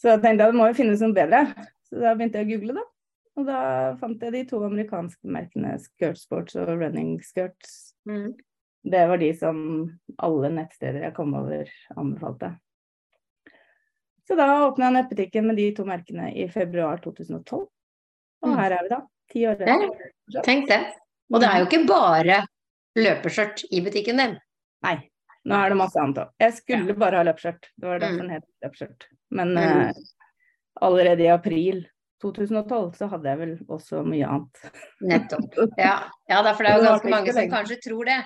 Så 0.00 0.14
jeg 0.14 0.22
tenkte 0.22 0.46
at 0.46 0.54
det 0.54 0.60
må 0.60 0.70
jo 0.70 0.78
finnes 0.78 1.02
noe 1.04 1.16
bedre. 1.16 1.42
Så 1.90 2.00
da 2.00 2.14
begynte 2.16 2.40
jeg 2.40 2.48
å 2.48 2.52
google, 2.54 2.78
da. 2.78 2.86
Og 3.38 3.46
da 3.48 3.58
fant 4.00 4.22
jeg 4.24 4.34
de 4.34 4.44
to 4.48 4.62
amerikanske 4.66 5.32
merkene 5.32 5.74
Skirt 5.82 6.20
Sports 6.20 6.56
og 6.60 6.72
Running 6.72 7.18
Skirts. 7.24 7.92
Mm. 8.08 8.32
Det 8.90 9.02
var 9.10 9.20
de 9.20 9.28
som 9.36 9.58
alle 10.24 10.50
nettsteder 10.54 11.04
jeg 11.04 11.16
kom 11.16 11.34
over, 11.36 11.68
anbefalte. 12.00 12.54
Så 14.24 14.36
da 14.38 14.46
åpna 14.64 14.88
jeg 14.88 14.96
nettbutikken 14.96 15.48
med 15.50 15.60
de 15.60 15.68
to 15.76 15.84
merkene 15.88 16.30
i 16.38 16.46
februar 16.52 17.02
2012. 17.04 17.66
Og 18.44 18.52
mm. 18.52 18.56
her 18.60 18.76
er 18.76 18.86
vi 18.86 18.92
da, 18.92 19.00
ti 19.32 19.44
år 19.48 19.62
etter. 19.66 20.10
Tenk 20.46 20.68
det. 20.70 20.80
Og 21.30 21.42
det 21.42 21.50
er 21.50 21.62
jo 21.62 21.68
ikke 21.68 21.84
bare 21.88 22.40
løpeskjørt 22.98 23.64
i 23.70 23.82
butikken 23.84 24.20
din? 24.20 24.34
Nei, 24.86 24.96
nå 25.46 25.60
er 25.60 25.72
det 25.72 25.78
masse 25.78 26.00
annet 26.00 26.24
òg. 26.24 26.34
Jeg 26.42 26.56
skulle 26.58 26.96
bare 26.98 27.20
ha 27.20 27.26
løpeskjørt, 27.28 27.70
det 27.76 27.88
var 27.88 28.02
derfor 28.02 28.18
mm. 28.18 28.26
den 28.26 28.34
het 28.36 28.46
løpeskjørt. 28.64 29.08
Men 29.38 29.54
mm. 29.54 29.62
uh, 29.62 30.84
allerede 30.88 31.26
i 31.26 31.32
april 31.32 31.84
2012 32.20 32.90
så 32.98 33.08
hadde 33.12 33.30
jeg 33.30 33.40
vel 33.40 33.54
også 33.72 34.02
mye 34.04 34.28
annet. 34.28 34.64
Nettopp. 35.12 35.60
Ja, 35.80 35.94
ja 36.28 36.40
for 36.48 36.64
det 36.64 36.72
er 36.72 36.80
jo 36.80 36.88
ganske 36.88 37.12
mange 37.14 37.36
som 37.36 37.52
kanskje 37.52 37.78
tror 37.86 38.10
det. 38.10 38.18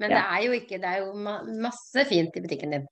Men 0.00 0.14
ja. 0.14 0.20
det 0.20 0.22
er 0.22 0.46
jo 0.46 0.54
ikke, 0.56 0.78
det 0.82 0.92
er 0.92 1.02
jo 1.02 1.58
masse 1.64 2.06
fint 2.08 2.38
i 2.38 2.44
butikken 2.44 2.76
din. 2.76 2.86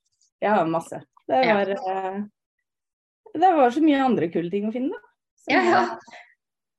Ja, 0.44 0.58
masse. 0.68 1.02
Det 1.30 1.40
var, 1.46 1.70
ja. 1.70 2.10
uh, 2.18 3.38
det 3.38 3.54
var 3.56 3.70
så 3.70 3.84
mye 3.84 4.02
andre 4.02 4.28
kule 4.32 4.50
ting 4.52 4.66
å 4.68 4.75
finne, 4.75 4.96
da. 4.96 5.06
Ja, 5.49 5.60
ja. 5.64 5.84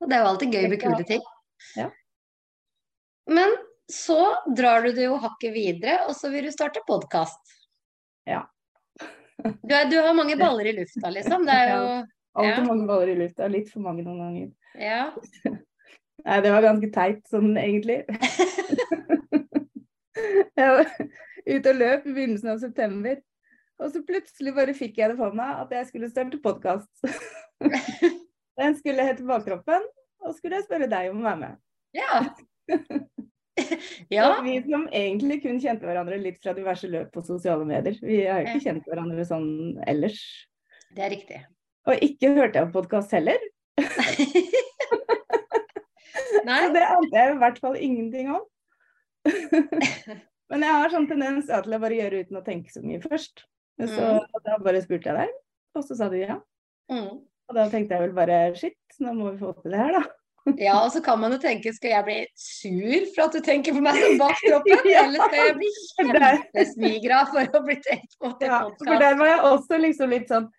Og 0.01 0.09
det 0.09 0.17
er 0.17 0.23
jo 0.23 0.29
alltid 0.31 0.55
gøy 0.55 0.69
med 0.71 0.81
kule 0.81 1.05
ting. 1.07 1.25
Ja. 1.77 1.89
Men 3.29 3.53
så 3.91 4.21
drar 4.57 4.85
du 4.85 4.95
det 4.95 5.05
jo 5.05 5.19
hakket 5.21 5.53
videre, 5.53 5.99
og 6.07 6.15
så 6.17 6.31
vil 6.33 6.47
du 6.47 6.53
starte 6.53 6.83
podkast. 6.87 7.57
Ja. 8.29 8.45
Du, 9.41 9.71
er, 9.73 9.87
du, 9.89 9.95
har 9.97 10.13
mange 10.13 10.35
baller 10.37 10.67
i 10.69 10.71
lufta, 10.77 11.09
liksom. 11.09 11.47
Det 11.47 11.53
er 11.55 11.71
jo 11.71 11.85
ja, 12.45 12.59
mange 12.61 12.85
baller 12.85 13.09
i 13.09 13.15
lufta. 13.17 13.47
Litt 13.49 13.71
for 13.71 13.81
mange 13.81 14.03
noen 14.05 14.19
ganger. 14.21 14.51
Ja. 14.77 15.07
Nei, 16.27 16.35
det 16.45 16.51
var 16.53 16.67
ganske 16.67 16.89
teit 16.93 17.23
sånn 17.31 17.55
egentlig. 17.57 18.03
jeg 20.59 20.75
var 20.75 20.91
ute 20.93 21.73
og 21.73 21.79
løp 21.81 22.05
i 22.05 22.13
begynnelsen 22.13 22.53
av 22.53 22.61
september. 22.61 23.17
Og 23.81 23.95
så 23.95 24.03
plutselig 24.05 24.53
bare 24.53 24.77
fikk 24.77 25.01
jeg 25.01 25.09
det 25.09 25.17
for 25.17 25.33
meg 25.33 25.63
at 25.63 25.73
jeg 25.73 25.89
skulle 25.89 26.11
starte 26.11 26.37
podkast. 26.45 27.09
Den 28.59 28.75
skulle 28.77 29.05
hete 29.07 29.25
Bakkroppen, 29.27 29.85
og 30.21 30.35
skulle 30.37 30.59
jeg 30.59 30.67
spørre 30.67 30.89
deg 30.91 31.11
om 31.13 31.21
å 31.21 31.29
være 31.29 31.41
med. 31.45 31.61
Ja. 31.95 32.23
ja. 34.09 34.41
Vi 34.43 34.55
som 34.63 34.87
egentlig 34.91 35.41
kun 35.43 35.59
kjente 35.61 35.87
hverandre 35.87 36.19
litt 36.21 36.39
fra 36.43 36.53
diverse 36.57 36.89
løp 36.91 37.11
på 37.15 37.23
sosiale 37.25 37.65
medier. 37.67 37.97
Vi 38.01 38.21
har 38.25 38.41
jo 38.41 38.51
ikke 38.51 38.65
kjent 38.67 38.87
hverandre 38.89 39.25
sånn 39.27 39.49
ellers. 39.89 40.21
Det 40.95 41.05
er 41.05 41.13
riktig. 41.13 41.41
Og 41.89 42.03
ikke 42.05 42.33
hørte 42.35 42.61
jeg 42.61 42.69
på 42.69 42.81
podkast 42.81 43.13
heller. 43.15 43.39
Nei. 46.47 46.59
Så 46.65 46.69
det 46.73 46.83
ante 46.87 47.17
jeg 47.17 47.33
i 47.33 47.39
hvert 47.41 47.59
fall 47.61 47.77
ingenting 47.77 48.31
om. 48.33 48.43
Men 50.51 50.65
jeg 50.65 50.77
har 50.77 50.93
sånn 50.93 51.09
tendens 51.09 51.49
til 51.49 51.75
å 51.75 51.81
bare 51.81 51.97
gjøre 51.97 52.23
uten 52.25 52.39
å 52.39 52.45
tenke 52.45 52.73
så 52.73 52.83
mye 52.83 53.01
først. 53.03 53.45
Så 53.81 53.87
mm. 53.97 54.41
da 54.45 54.57
bare 54.61 54.81
spurte 54.83 55.09
jeg 55.09 55.17
deg, 55.17 55.35
og 55.77 55.85
så 55.87 55.97
sa 55.97 56.09
du 56.11 56.17
ja. 56.19 56.37
Mm. 56.91 57.21
Og 57.51 57.57
da 57.59 57.67
tenkte 57.67 57.97
jeg 57.97 58.07
vel 58.07 58.15
bare 58.15 58.35
shit, 58.55 58.77
nå 59.03 59.11
må 59.11 59.33
vi 59.33 59.41
få 59.41 59.51
til 59.59 59.73
det 59.75 59.79
her, 59.83 59.97
da. 59.99 60.03
Ja, 60.57 60.77
og 60.79 60.87
så 60.93 61.01
kan 61.05 61.19
man 61.21 61.35
jo 61.35 61.37
tenke 61.37 61.69
skal 61.75 61.91
jeg 61.91 62.05
bli 62.07 62.15
sur 62.39 63.03
for 63.11 63.27
at 63.27 63.35
du 63.35 63.43
tenker 63.45 63.75
på 63.75 63.83
meg 63.83 63.99
som 63.99 64.15
bak 64.21 64.39
kroppen, 64.45 64.87
ja. 64.89 65.03
eller 65.03 65.27
skal 65.27 65.43
jeg 65.43 65.57
bli 65.59 65.69
kjempesmigra 65.99 67.19
for 67.29 67.59
å 67.59 67.61
bli 67.67 67.75
tenkt 67.83 68.15
på 68.15 68.31
til 68.39 68.49
ja, 68.49 68.63
podkast? 68.63 68.87
For 68.87 69.03
der 69.03 69.19
var 69.19 69.29
jeg 69.29 69.43
også 69.51 69.79
liksom 69.83 70.15
litt 70.15 70.31
sånn 70.31 70.49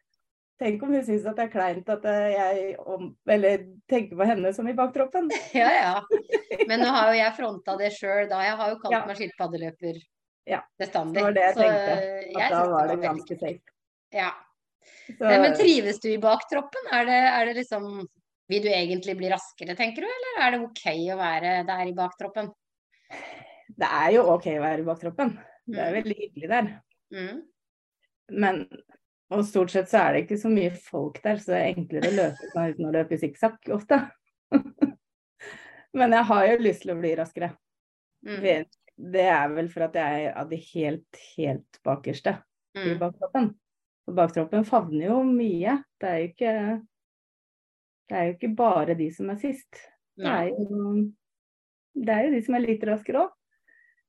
Tenk 0.62 0.84
om 0.87 0.92
hun 0.94 1.02
syns 1.02 1.25
at 1.26 1.34
det 1.40 1.49
er 1.49 1.50
kleint 1.50 1.88
at 1.90 2.04
jeg 2.06 2.76
om, 2.87 3.08
Eller 3.26 3.64
tenker 3.90 4.14
på 4.20 4.26
henne 4.28 4.52
som 4.54 4.68
i 4.70 4.76
baktroppen. 4.78 5.26
Ja, 5.58 5.72
ja. 5.75 6.61
Men 6.68 6.84
nå 6.84 6.92
har 6.92 7.11
jo 7.11 7.16
jeg 7.18 7.34
fronta 7.40 7.75
det 7.80 7.90
sjøl, 7.96 8.28
da. 8.30 8.44
Jeg 8.46 8.61
har 8.61 8.70
jo 8.70 8.78
kalt 8.84 8.94
ja. 8.94 9.00
meg 9.08 9.18
skilpaddeløper 9.18 9.99
ja. 10.52 10.61
bestandig. 10.78 11.18
Det 11.18 11.26
var 11.26 11.34
det 11.34 11.44
jeg 11.49 11.58
tenkte. 11.58 11.96
At 11.96 12.38
jeg 12.44 12.54
da 12.54 12.62
var 12.76 12.87
det, 12.87 12.94
det 12.94 13.08
ganske 13.08 13.40
safe. 13.40 13.75
Ja. 14.14 14.30
Så... 15.07 15.23
Men 15.25 15.55
trives 15.59 16.01
du 16.03 16.09
i 16.12 16.19
baktroppen? 16.23 16.91
Er 16.95 17.07
det, 17.09 17.21
er 17.31 17.49
det 17.49 17.55
liksom 17.61 17.87
Vil 18.51 18.65
du 18.65 18.69
egentlig 18.73 19.15
bli 19.17 19.31
raskere, 19.33 19.77
tenker 19.79 20.05
du, 20.05 20.09
eller 20.09 20.41
er 20.45 20.55
det 20.55 20.65
OK 20.67 20.83
å 21.15 21.19
være 21.21 21.53
der 21.69 21.87
i 21.89 21.95
baktroppen? 21.97 22.51
Det 23.73 23.89
er 23.89 24.11
jo 24.17 24.27
OK 24.35 24.51
å 24.53 24.62
være 24.65 24.83
i 24.83 24.87
baktroppen. 24.87 25.37
Det 25.65 25.79
er 25.79 25.93
mm. 25.93 25.97
veldig 26.01 26.17
hyggelig 26.19 26.51
der. 26.51 26.73
Mm. 27.15 27.39
Men 28.43 28.61
og 29.33 29.47
stort 29.49 29.73
sett 29.73 29.89
så 29.89 30.03
er 30.03 30.15
det 30.15 30.25
ikke 30.27 30.41
så 30.43 30.51
mye 30.53 30.73
folk 30.77 31.19
der, 31.25 31.41
så 31.41 31.55
det 31.55 31.61
er 31.61 31.71
enklere 31.73 32.11
å 32.11 32.17
løpe 32.19 32.51
sånn 32.53 32.75
uten 32.75 32.89
å 32.89 32.93
løpe 32.93 33.19
sikksakk 33.21 33.73
ofte. 33.73 33.99
Men 35.99 36.17
jeg 36.17 36.29
har 36.29 36.47
jo 36.49 36.62
lyst 36.67 36.85
til 36.85 36.93
å 36.95 36.99
bli 37.01 37.12
raskere. 37.17 37.53
Mm. 38.29 38.67
Det 39.12 39.25
er 39.25 39.55
vel 39.57 39.71
for 39.73 39.87
at 39.87 39.97
jeg 39.99 40.27
er 40.27 40.37
av 40.39 40.51
de 40.51 40.59
helt, 40.73 41.21
helt 41.37 41.81
bakerste 41.87 42.37
mm. 42.77 42.87
i 42.93 42.97
baktroppen. 43.01 43.49
Og 44.12 44.19
baktroppen 44.19 44.66
favner 44.69 45.07
jo 45.09 45.23
mye. 45.25 45.78
Det 45.97 46.09
er 46.09 46.19
jo 46.21 46.28
ikke 46.28 46.54
Det 48.11 48.19
er 48.19 48.26
jo 48.26 48.33
ikke 48.35 48.50
bare 48.59 48.97
de 48.99 49.07
som 49.14 49.31
er 49.33 49.38
sist. 49.40 49.78
Det 50.21 50.28
er 50.28 50.50
jo, 50.52 50.90
det 51.97 52.12
er 52.12 52.26
jo 52.26 52.33
de 52.35 52.40
som 52.45 52.59
er 52.59 52.64
litt 52.66 52.83
raskere 52.85 53.23
òg. 53.23 53.31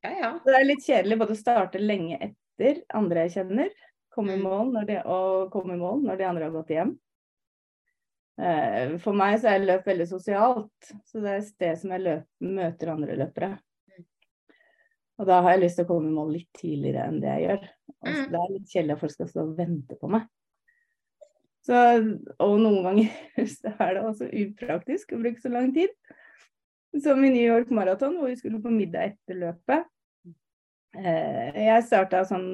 Ja, 0.03 0.11
ja. 0.11 0.31
Det 0.43 0.55
er 0.57 0.67
litt 0.67 0.83
kjedelig 0.83 1.17
både 1.21 1.37
å 1.37 1.39
starte 1.39 1.79
lenge 1.79 2.17
etter 2.19 2.81
andre 2.99 3.23
jeg 3.23 3.37
kjenner, 3.37 3.69
komme 4.11 4.35
i 4.35 4.41
mm. 4.41 4.43
mål 4.43 4.73
når 4.73 4.89
de, 4.89 4.97
og 5.07 5.53
komme 5.53 5.77
i 5.77 5.79
mål 5.79 6.03
når 6.03 6.19
de 6.19 6.25
andre 6.27 6.49
har 6.49 6.57
gått 6.57 6.73
hjem. 6.75 6.91
Eh, 8.43 8.97
for 9.05 9.15
meg 9.15 9.37
så 9.39 9.53
er 9.53 9.63
løp 9.63 9.87
veldig 9.87 10.09
sosialt, 10.09 10.91
så 11.07 11.23
det 11.23 11.31
er 11.31 11.39
et 11.39 11.47
sted 11.47 11.79
som 11.79 11.95
jeg 11.95 12.03
løp, 12.03 12.27
møter 12.43 12.91
andre 12.91 13.15
løpere. 13.23 13.53
Og 15.21 15.29
da 15.29 15.39
har 15.45 15.55
jeg 15.55 15.63
lyst 15.63 15.79
til 15.79 15.87
å 15.87 15.93
komme 15.93 16.11
i 16.11 16.17
mål 16.17 16.35
litt 16.35 16.51
tidligere 16.59 17.07
enn 17.07 17.23
det 17.23 17.31
jeg 17.37 17.47
gjør. 17.47 17.65
Altså, 18.03 18.23
mm. 18.23 18.31
Det 18.31 18.39
er 18.39 18.53
litt 18.53 18.71
kjedelig 18.71 18.95
at 18.95 19.03
folk 19.03 19.13
skal 19.13 19.29
stå 19.31 19.45
og 19.45 19.55
vente 19.57 19.97
på 19.99 20.09
meg. 20.11 20.27
Så, 21.63 21.79
og 22.43 22.53
noen 22.59 22.83
ganger 22.83 23.47
så 23.55 23.71
er 23.79 23.95
det 23.95 24.03
også 24.03 24.29
upraktisk 24.43 25.15
å 25.15 25.21
bruke 25.21 25.43
så 25.43 25.51
lang 25.53 25.71
tid. 25.75 25.93
Som 27.03 27.23
i 27.25 27.31
New 27.33 27.45
York 27.45 27.71
Marathon, 27.73 28.19
hvor 28.19 28.29
vi 28.29 28.37
skulle 28.37 28.61
på 28.61 28.73
middag 28.73 29.13
etter 29.13 29.39
løpet. 29.39 29.87
Eh, 30.93 31.63
jeg 31.65 31.85
starta 31.87 32.21
sånn 32.29 32.49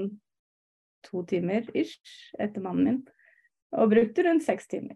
to 1.03 1.25
timer 1.27 1.67
ish 1.75 2.31
etter 2.39 2.63
mannen 2.63 2.85
min, 2.85 3.01
og 3.75 3.91
brukte 3.91 4.23
rundt 4.23 4.45
seks 4.45 4.69
timer. 4.71 4.95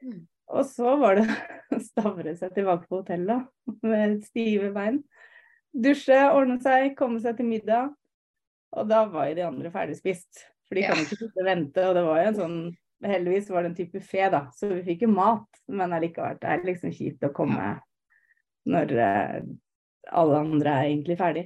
Mm. 0.00 0.22
Og 0.56 0.64
så 0.64 0.94
var 1.00 1.18
det 1.18 1.26
å 1.76 1.80
stavre 1.84 2.32
seg 2.38 2.54
tilbake 2.56 2.88
på 2.88 3.02
hotellet 3.02 3.82
med 3.84 4.22
stive 4.24 4.72
bein 4.72 5.02
dusje, 5.72 6.18
ordne 6.32 6.58
seg, 6.62 6.94
komme 6.98 7.20
seg 7.22 7.38
til 7.38 7.48
middag. 7.48 7.92
Og 8.76 8.88
da 8.90 9.04
var 9.08 9.30
jo 9.30 9.38
de 9.38 9.46
andre 9.46 9.72
ferdigspist. 9.72 10.44
For 10.68 10.76
de 10.76 10.84
kan 10.84 11.00
ikke 11.00 11.16
sitte 11.16 11.40
og 11.40 11.48
vente. 11.48 11.84
Og 11.88 11.96
det 11.96 12.04
var 12.08 12.20
jo 12.20 12.28
en 12.32 12.38
sånn 12.42 12.60
Heldigvis 12.98 13.46
var 13.54 13.62
det 13.62 13.68
en 13.68 13.76
type 13.78 14.00
fe, 14.02 14.24
da, 14.26 14.40
så 14.58 14.72
vi 14.72 14.80
fikk 14.82 15.04
jo 15.04 15.08
mat. 15.12 15.60
Men 15.70 15.92
allikevel, 15.94 16.34
det 16.42 16.48
er 16.50 16.64
liksom 16.66 16.90
kjipt 16.90 17.28
å 17.28 17.30
komme 17.30 17.76
når 18.66 18.94
uh, 18.98 19.36
alle 20.18 20.40
andre 20.42 20.72
er 20.72 20.88
egentlig 20.88 21.16
ferdig. 21.20 21.44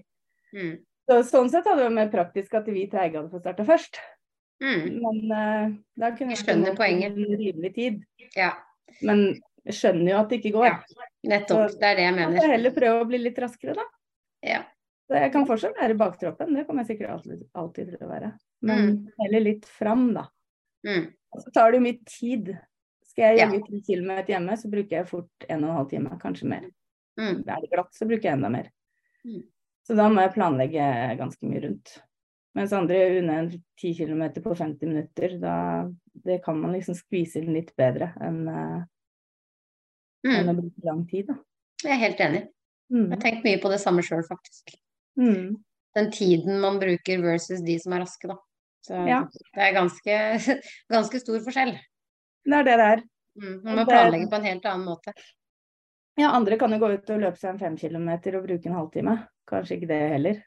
Mm. 0.56 0.72
Så, 1.10 1.18
sånn 1.28 1.52
sett 1.52 1.68
hadde 1.68 1.82
det 1.82 1.90
vært 1.90 1.98
mer 1.98 2.10
praktisk 2.14 2.56
at 2.56 2.70
vi 2.72 2.86
treige 2.88 3.20
hadde 3.20 3.28
fått 3.34 3.44
starta 3.44 3.66
først. 3.68 4.00
Mm. 4.64 4.82
Men 5.02 5.20
uh, 5.28 5.76
da 6.00 6.12
kunne 6.16 6.32
vi 6.32 6.40
skjønner 6.40 6.78
poenget. 6.78 7.20
En 7.20 7.40
rimelig 7.44 7.74
tid. 7.76 8.00
Ja. 8.32 8.54
Men 9.04 9.26
skjønner 9.68 10.14
jo 10.14 10.18
at 10.22 10.32
det 10.32 10.40
ikke 10.40 10.56
går. 10.56 10.68
Ja, 10.70 11.08
nettopp. 11.34 11.76
det 11.78 11.90
er 11.90 11.98
det 12.00 12.06
jeg 12.08 12.16
mener. 12.16 12.40
Så 12.40 12.52
heller 12.56 12.76
prøve 12.80 13.04
å 13.04 13.08
bli 13.12 13.20
litt 13.26 13.44
raskere, 13.44 13.76
da. 13.78 13.86
Ja. 14.46 14.62
Så 15.12 15.20
jeg 15.20 15.32
kan 15.34 15.42
fortsatt 15.44 15.74
være 15.76 15.92
i 15.92 15.98
baktroppen, 16.00 16.54
det 16.56 16.62
kommer 16.64 16.86
jeg 16.86 16.94
sikkert 16.94 17.10
alltid, 17.12 17.40
alltid 17.60 17.88
til 17.92 18.04
å 18.06 18.06
være. 18.08 18.30
Men 18.64 18.78
mm. 18.86 18.92
heller 19.18 19.42
litt 19.44 19.66
fram, 19.68 20.06
da. 20.16 20.22
Mm. 20.88 21.10
Så 21.36 21.50
tar 21.52 21.68
det 21.68 21.80
jo 21.80 21.84
mye 21.84 21.98
tid. 22.08 22.46
Skal 23.10 23.26
jeg 23.26 23.42
jogge 23.42 23.58
til 23.66 23.74
med 23.74 23.82
kilometer 23.90 24.32
hjemme, 24.32 24.56
så 24.56 24.70
bruker 24.72 24.96
jeg 24.96 25.08
fort 25.10 25.44
en 25.48 25.66
og 25.66 25.68
en 25.68 25.76
halv 25.76 25.90
time, 25.90 26.14
kanskje 26.22 26.48
mer. 26.48 26.62
Mm. 27.20 27.42
Er 27.44 27.60
det 27.60 27.68
glatt, 27.74 27.90
så 27.92 28.08
bruker 28.08 28.30
jeg 28.30 28.38
enda 28.38 28.48
mer. 28.54 28.70
Mm. 29.28 29.42
Så 29.84 29.96
da 29.98 30.06
må 30.08 30.24
jeg 30.24 30.32
planlegge 30.38 30.86
ganske 31.18 31.50
mye 31.50 31.60
rundt. 31.66 31.92
Mens 32.56 32.72
andre 32.76 33.02
under 33.18 33.50
10 33.52 33.92
km 33.98 34.24
på 34.44 34.56
50 34.56 34.88
minutter, 34.94 35.36
da 35.42 35.56
det 36.24 36.38
kan 36.46 36.56
man 36.60 36.72
liksom 36.72 36.96
skvise 36.96 37.42
inn 37.42 37.52
litt 37.52 37.74
bedre 37.76 38.14
enn, 38.24 38.40
uh, 38.48 38.80
mm. 40.24 40.34
enn 40.38 40.52
å 40.54 40.56
bruke 40.56 40.88
lang 40.88 41.04
tid, 41.12 41.28
da. 41.34 41.36
Jeg 41.82 41.98
er 41.98 42.02
helt 42.06 42.24
enig. 42.24 42.42
Mm. 42.92 43.10
Jeg 43.10 43.14
har 43.18 43.22
tenkt 43.26 43.46
mye 43.48 43.60
på 43.60 43.72
det 43.72 43.82
samme 43.84 44.04
sjøl, 44.06 44.24
faktisk. 44.24 44.76
Mm. 45.20 45.58
Den 45.94 46.10
tiden 46.12 46.60
man 46.60 46.78
bruker 46.80 47.22
versus 47.22 47.60
de 47.64 47.76
som 47.80 47.92
er 47.96 48.04
raske, 48.04 48.30
da. 48.30 48.38
Så 48.82 48.98
ja. 49.06 49.20
det 49.54 49.62
er 49.62 49.74
ganske, 49.76 50.18
ganske, 50.94 51.20
stor 51.22 51.42
forskjell. 51.44 51.76
Det 52.42 52.58
er 52.58 52.66
det 52.66 52.78
det 52.80 52.88
er. 52.94 53.02
Mm. 53.38 53.58
Man 53.64 53.78
må 53.78 53.84
planlegge 53.86 54.30
på 54.30 54.40
en 54.40 54.48
helt 54.48 54.66
annen 54.68 54.88
måte. 54.88 55.14
Ja, 56.18 56.32
andre 56.36 56.58
kan 56.60 56.72
jo 56.74 56.80
gå 56.82 56.90
ut 56.92 57.12
og 57.14 57.20
løpe 57.22 57.40
seg 57.40 57.54
en 57.54 57.60
fem 57.60 57.76
kilometer 57.80 58.36
og 58.36 58.48
bruke 58.48 58.68
en 58.68 58.76
halvtime. 58.76 59.14
Kanskje 59.48 59.78
ikke 59.78 59.90
det 59.92 60.00
heller. 60.16 60.40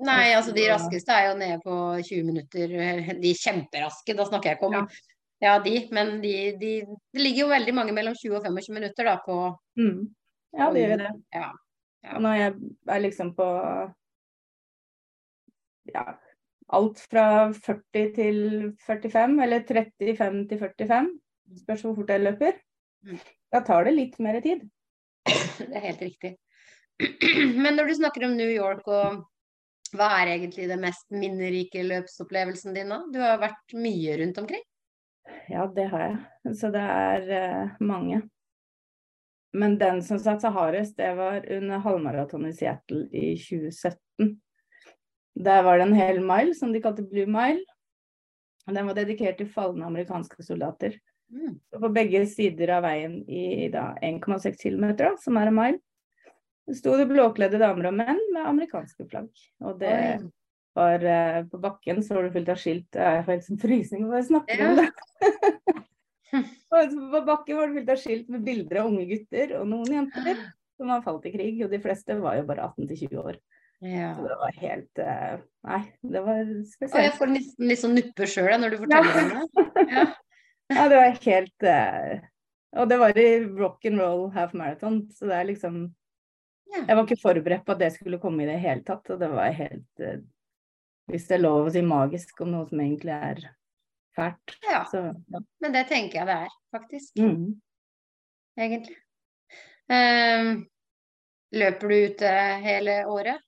Nei, 0.00 0.30
altså 0.32 0.54
de 0.56 0.64
raskeste 0.70 1.12
er 1.12 1.26
jo 1.28 1.38
nede 1.40 1.58
på 1.64 1.74
20 1.98 2.28
minutter. 2.28 2.76
De 3.24 3.32
kjemperaske, 3.36 4.16
da 4.16 4.28
snakker 4.28 4.52
jeg 4.52 4.60
ikke 4.60 4.70
om 4.70 4.78
ja. 4.78 4.84
ja 5.44 5.56
de, 5.64 5.74
men 5.96 6.14
de, 6.22 6.34
de, 6.60 6.72
det 7.12 7.24
ligger 7.24 7.44
jo 7.44 7.50
veldig 7.52 7.74
mange 7.76 7.96
mellom 7.96 8.16
20 8.16 8.38
og 8.38 8.46
25 8.48 8.78
minutter 8.78 9.10
da 9.10 9.18
på 9.24 9.36
mm. 9.80 9.98
Ja, 10.56 10.70
det 10.74 10.86
gjør 10.86 11.02
det. 11.04 11.10
Ja. 11.36 11.50
Ja. 12.06 12.16
Når 12.18 12.38
jeg 12.38 12.54
er 12.88 13.02
liksom 13.04 13.34
på 13.36 13.46
ja, 15.94 16.04
alt 16.76 17.00
fra 17.10 17.24
40 17.54 18.12
til 18.16 18.38
45, 18.86 19.40
eller 19.44 19.64
35 19.66 20.44
til 20.50 20.60
45, 20.60 21.10
spørs 21.64 21.82
hvor 21.86 21.96
fort 21.98 22.12
jeg 22.14 22.24
løper, 22.24 22.60
mm. 23.06 23.18
da 23.52 23.62
tar 23.66 23.88
det 23.88 23.96
litt 23.96 24.20
mer 24.22 24.40
tid. 24.44 24.62
Det 25.26 25.74
er 25.74 25.88
helt 25.90 26.02
riktig. 26.04 26.36
Men 27.64 27.76
når 27.76 27.90
du 27.90 27.94
snakker 28.00 28.26
om 28.26 28.36
New 28.38 28.50
York, 28.50 28.86
og 28.88 29.96
hva 29.96 30.10
er 30.20 30.34
egentlig 30.36 30.68
det 30.70 30.78
mest 30.80 31.08
minnerike 31.12 31.82
løpsopplevelsen 31.86 32.76
din 32.76 32.92
da? 32.92 33.00
Du 33.10 33.18
har 33.22 33.40
vært 33.42 33.74
mye 33.74 34.18
rundt 34.20 34.38
omkring? 34.42 34.62
Ja, 35.50 35.66
det 35.74 35.88
har 35.90 36.04
jeg. 36.06 36.20
Så 36.58 36.70
det 36.74 36.82
er 36.82 37.26
uh, 37.30 37.80
mange. 37.82 38.22
Men 39.52 39.74
den 39.80 39.98
som 40.06 40.20
satt 40.22 40.44
seg 40.44 40.54
hardest, 40.54 40.96
det 40.98 41.10
var 41.18 41.42
under 41.50 41.82
halvmaratonet 41.82 42.54
i 42.54 42.58
Seattle 42.60 43.08
i 43.10 43.32
2017. 43.34 44.36
Der 45.38 45.62
var 45.62 45.78
det 45.78 45.86
en 45.86 45.96
hel 45.96 46.18
mile 46.24 46.54
som 46.58 46.72
de 46.72 46.82
kalte 46.82 47.04
Blue 47.06 47.28
Mile. 47.30 47.62
Den 48.70 48.86
var 48.86 48.96
dedikert 48.98 49.38
til 49.40 49.48
falne 49.50 49.86
amerikanske 49.86 50.42
soldater. 50.44 50.96
Mm. 51.30 51.54
På 51.80 51.90
begge 51.94 52.24
sider 52.26 52.72
av 52.76 52.84
veien 52.84 53.20
i 53.30 53.70
1,6 53.70 54.58
km, 54.58 55.14
som 55.22 55.38
er 55.38 55.50
en 55.50 55.56
mile, 55.56 55.80
sto 56.74 56.96
det 56.98 57.06
blåkledde 57.10 57.60
damer 57.62 57.90
og 57.90 57.96
menn 58.00 58.20
med 58.34 58.46
amerikanske 58.46 59.06
flagg. 59.10 59.30
Og 59.64 59.78
det 59.80 59.94
Oi. 59.94 60.30
var 60.78 61.06
uh, 61.06 61.38
På 61.50 61.60
bakken 61.62 62.02
så 62.06 62.16
var 62.16 62.26
det 62.26 62.34
fullt 62.34 62.52
av 62.52 62.60
skilt. 62.62 62.98
Jeg 62.98 63.24
får 63.24 63.36
helt 63.36 63.46
sånn 63.46 63.62
frysning 63.62 64.06
når 64.06 64.20
jeg 64.20 64.28
snakker 64.30 64.64
ja. 64.64 64.70
om 64.70 64.82
det. 64.82 65.76
På 67.10 67.22
bakken 67.26 67.58
var 67.58 67.70
det 67.70 67.78
fullt 67.78 67.94
av 67.94 68.02
skilt 68.02 68.28
med 68.30 68.44
bilder 68.46 68.82
av 68.82 68.90
unge 68.90 69.06
gutter 69.10 69.56
og 69.60 69.70
noen 69.70 69.96
jenter 69.98 70.44
som 70.80 70.92
har 70.92 71.02
falt 71.04 71.26
i 71.28 71.34
krig, 71.34 71.58
og 71.64 71.72
de 71.72 71.82
fleste 71.82 72.16
var 72.18 72.38
jo 72.38 72.46
bare 72.48 72.70
18 72.70 72.90
20 72.90 73.22
år. 73.22 73.40
Ja. 73.80 74.14
Så 74.14 74.22
det 74.22 74.36
var 74.36 74.56
helt 74.60 74.98
uh, 74.98 75.36
Nei, 75.64 75.80
det 76.02 76.20
var 76.24 76.40
spesielt. 76.68 76.94
Og 76.94 77.04
jeg 77.04 77.12
får 77.16 77.30
nesten 77.32 77.70
litt 77.70 77.80
sånn 77.80 77.94
nuppe 77.96 78.26
sjøl 78.28 78.50
når 78.60 78.74
du 78.74 78.82
forteller 78.82 79.14
ja. 79.16 79.22
om 79.22 79.30
det. 79.30 79.84
Ja. 79.94 80.04
ja, 80.74 80.84
det 80.92 80.98
var 81.00 81.22
helt 81.24 81.66
uh, 81.68 82.26
Og 82.82 82.90
det 82.90 82.98
var 83.00 83.22
i 83.22 83.30
rock 83.46 83.88
and 83.88 84.02
roll 84.02 84.26
half 84.36 84.52
marathon, 84.56 85.00
så 85.16 85.30
det 85.30 85.38
er 85.38 85.48
liksom 85.48 85.80
Jeg 86.76 86.92
var 86.92 87.02
ikke 87.06 87.22
forberedt 87.22 87.64
på 87.66 87.74
at 87.74 87.80
det 87.80 87.90
skulle 87.96 88.20
komme 88.20 88.44
i 88.44 88.50
det 88.50 88.60
hele 88.60 88.84
tatt, 88.86 89.08
og 89.08 89.22
det 89.22 89.32
var 89.32 89.56
helt 89.56 90.04
uh, 90.04 90.20
Hvis 91.10 91.28
det 91.30 91.38
er 91.38 91.44
lov 91.46 91.70
å 91.70 91.74
si 91.74 91.84
magisk 91.84 92.44
om 92.44 92.52
noe 92.52 92.68
som 92.68 92.84
egentlig 92.84 93.16
er 93.16 93.44
fælt. 94.16 94.58
Ja. 94.68 94.84
Så, 94.90 95.06
ja. 95.08 95.44
Men 95.64 95.74
det 95.74 95.88
tenker 95.88 96.20
jeg 96.20 96.28
det 96.28 96.40
er, 96.44 96.56
faktisk. 96.74 97.16
Mm. 97.16 97.60
Egentlig. 98.60 98.96
Um, 99.90 100.66
løper 101.56 101.90
du 101.90 102.10
ute 102.10 102.32
hele 102.62 103.04
året? 103.10 103.40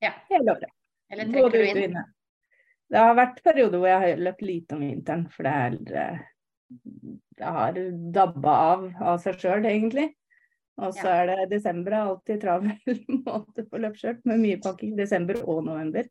Ja. 0.00 0.12
ja. 0.12 0.14
Hele 0.30 0.54
året. 0.56 0.74
Eller 1.12 1.32
trekker 1.32 1.58
du 1.58 1.82
inn? 1.84 1.98
Det 2.88 3.00
har 3.04 3.16
vært 3.16 3.42
perioder 3.44 3.80
hvor 3.80 3.90
jeg 3.90 4.02
har 4.04 4.22
løpt 4.24 4.44
lite 4.44 4.76
om 4.76 4.84
vinteren, 4.84 5.26
for 5.32 5.44
det 5.44 5.54
er 5.54 6.02
eh, 6.02 6.20
Det 7.38 7.52
har 7.58 7.80
dabba 8.14 8.54
av 8.72 8.86
av 9.12 9.20
seg 9.22 9.40
sjøl, 9.40 9.68
egentlig. 9.68 10.08
Og 10.78 10.94
så 10.94 11.10
er 11.10 11.30
det 11.30 11.48
desember 11.56 11.94
er 11.94 12.10
alltid 12.12 12.42
travel 12.44 13.00
måte 13.26 13.64
på 13.66 13.80
løpskjørt, 13.82 14.22
med 14.30 14.44
mye 14.44 14.60
pakking. 14.62 14.94
Desember 14.98 15.40
og 15.42 15.64
november. 15.66 16.06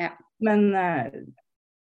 Ja. 0.00 0.10
Men 0.42 0.72
uh, 0.74 1.06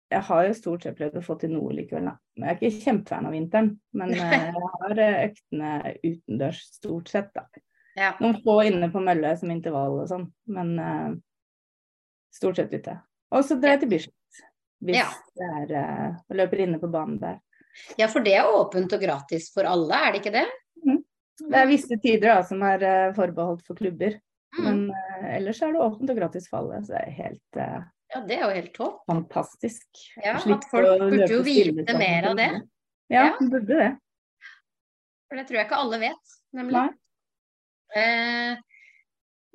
jeg 0.09 0.25
har 0.27 0.47
jo 0.47 0.57
stort 0.57 0.83
sett 0.83 0.97
prøvd 0.97 1.19
å 1.21 1.23
få 1.23 1.37
til 1.39 1.53
noe 1.53 1.71
likevel, 1.77 2.09
da. 2.09 2.17
Jeg 2.41 2.49
er 2.49 2.57
ikke 2.57 2.83
kjempefan 2.83 3.29
av 3.29 3.35
vinteren, 3.37 3.71
men 3.95 4.13
uh, 4.17 4.35
jeg 4.35 4.65
har 4.83 5.03
øktene 5.05 5.71
utendørs 6.03 6.61
stort 6.75 7.13
sett, 7.13 7.31
da. 7.37 7.45
Ja. 7.95 8.13
Noen 8.19 8.41
få 8.43 8.59
inne 8.67 8.91
på 8.91 9.01
mølle 9.03 9.31
som 9.39 9.51
intervall 9.53 10.01
og 10.03 10.11
sånn, 10.11 10.27
men 10.51 10.75
stort 12.33 12.55
sett 12.59 12.73
ute. 12.73 12.95
Og 13.31 13.43
så 13.45 13.57
drar 13.59 13.75
jeg 13.77 13.81
til 13.85 13.89
Bislett 13.95 14.15
hvis 14.81 14.95
Ja. 14.95 15.09
det 15.35 15.75
er 15.75 16.15
og 16.29 16.35
løper 16.39 16.61
inne 16.63 16.79
på 16.79 16.87
banen 16.91 17.17
der. 17.19 17.39
Ja, 17.99 18.07
for 18.07 18.23
det 18.23 18.33
er 18.39 18.47
åpent 18.47 18.93
og 18.95 19.01
gratis 19.01 19.49
for 19.53 19.67
alle, 19.67 19.93
er 19.93 20.11
det 20.15 20.21
ikke 20.21 20.31
det? 20.37 20.45
Det 21.39 21.55
er 21.55 21.67
visse 21.67 21.95
tider 22.03 22.27
da, 22.33 22.41
som 22.43 22.61
er 22.67 22.81
uh, 22.83 23.13
forbeholdt 23.15 23.65
for 23.67 23.75
klubber, 23.79 24.19
Mm. 24.57 24.63
men 24.65 24.79
uh, 24.89 25.25
ellers 25.35 25.59
er 25.61 25.71
det 25.75 25.79
åpent 25.83 26.09
og 26.09 26.17
gratis 26.17 26.47
for 26.49 26.57
alle. 26.63 26.79
Så 26.81 26.95
det 26.95 27.01
er 27.05 27.11
helt 27.19 27.57
uh, 27.61 27.83
Ja, 28.09 28.21
det 28.25 28.37
er 28.39 28.41
jo 28.41 28.55
helt 28.55 28.73
topp. 28.73 28.95
fantastisk. 29.05 29.85
Ja, 30.23 30.33
at 30.39 30.65
folk 30.71 30.87
burde 31.03 31.27
jo 31.29 31.43
vite 31.45 31.93
mer 31.99 32.29
av 32.31 32.35
det. 32.39 32.47
Ja, 33.13 33.25
Ja. 33.27 33.35
burde 33.39 33.67
det. 33.77 33.91
For 35.29 35.37
det 35.37 35.45
tror 35.47 35.59
jeg 35.59 35.65
ikke 35.67 35.77
alle 35.83 35.99
vet, 36.01 36.33
nemlig. 36.57 36.73
Nei. 36.73 36.89
Eh, 37.95 38.57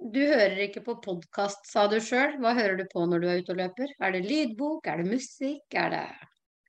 du 0.04 0.20
hører 0.20 0.58
ikke 0.66 0.82
på 0.84 0.98
podkast, 1.00 1.62
sa 1.70 1.86
du 1.88 1.96
sjøl. 2.02 2.36
Hva 2.42 2.52
hører 2.56 2.76
du 2.80 2.84
på 2.90 3.06
når 3.08 3.22
du 3.22 3.28
er 3.30 3.38
ute 3.40 3.54
og 3.54 3.60
løper? 3.62 3.92
Er 4.04 4.12
det 4.12 4.24
lydbok, 4.26 4.86
er 4.90 5.00
det 5.00 5.06
musikk, 5.08 5.64
er 5.72 5.94
det 5.94 6.02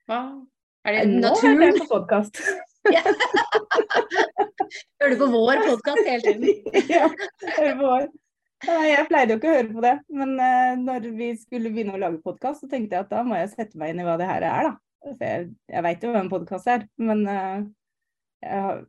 hva? 0.08 0.20
Er 0.86 1.00
det 1.00 1.06
Nå 1.10 1.20
natur? 1.26 1.48
hører 1.50 1.66
jeg 1.66 1.80
på 1.82 1.88
podkast. 1.92 2.44
Hører 5.02 5.14
du 5.14 5.18
på 5.20 5.28
vår 5.34 5.62
podkast 5.66 6.08
hele 6.08 6.22
tiden? 6.26 6.46
ja, 6.96 7.10
hører 7.58 7.76
på 7.80 7.90
vår. 7.90 8.08
Nei, 8.66 8.86
jeg 8.92 9.08
pleide 9.10 9.34
jo 9.34 9.38
ikke 9.40 9.50
å 9.52 9.56
høre 9.58 9.74
på 9.74 9.84
det, 9.84 9.94
men 10.22 10.32
uh, 10.40 10.74
når 10.80 11.10
vi 11.18 11.28
skulle 11.38 11.72
begynne 11.74 11.98
å 11.98 12.02
lage 12.02 12.24
podkast, 12.24 12.64
så 12.64 12.70
tenkte 12.72 12.96
jeg 12.96 13.06
at 13.06 13.12
da 13.12 13.22
må 13.26 13.38
jeg 13.38 13.52
sette 13.52 13.78
meg 13.82 13.92
inn 13.92 14.02
i 14.02 14.08
hva 14.08 14.16
det 14.22 14.30
her 14.30 14.46
er, 14.48 14.70
da. 14.70 14.74
For 15.06 15.26
jeg, 15.28 15.52
jeg 15.74 15.86
veit 15.86 16.06
jo 16.06 16.14
hva 16.14 16.22
en 16.24 16.32
podkast 16.32 16.72
er, 16.72 16.88
men 17.02 17.26
uh, 17.28 17.60
jeg 18.46 18.64
har, 18.68 18.82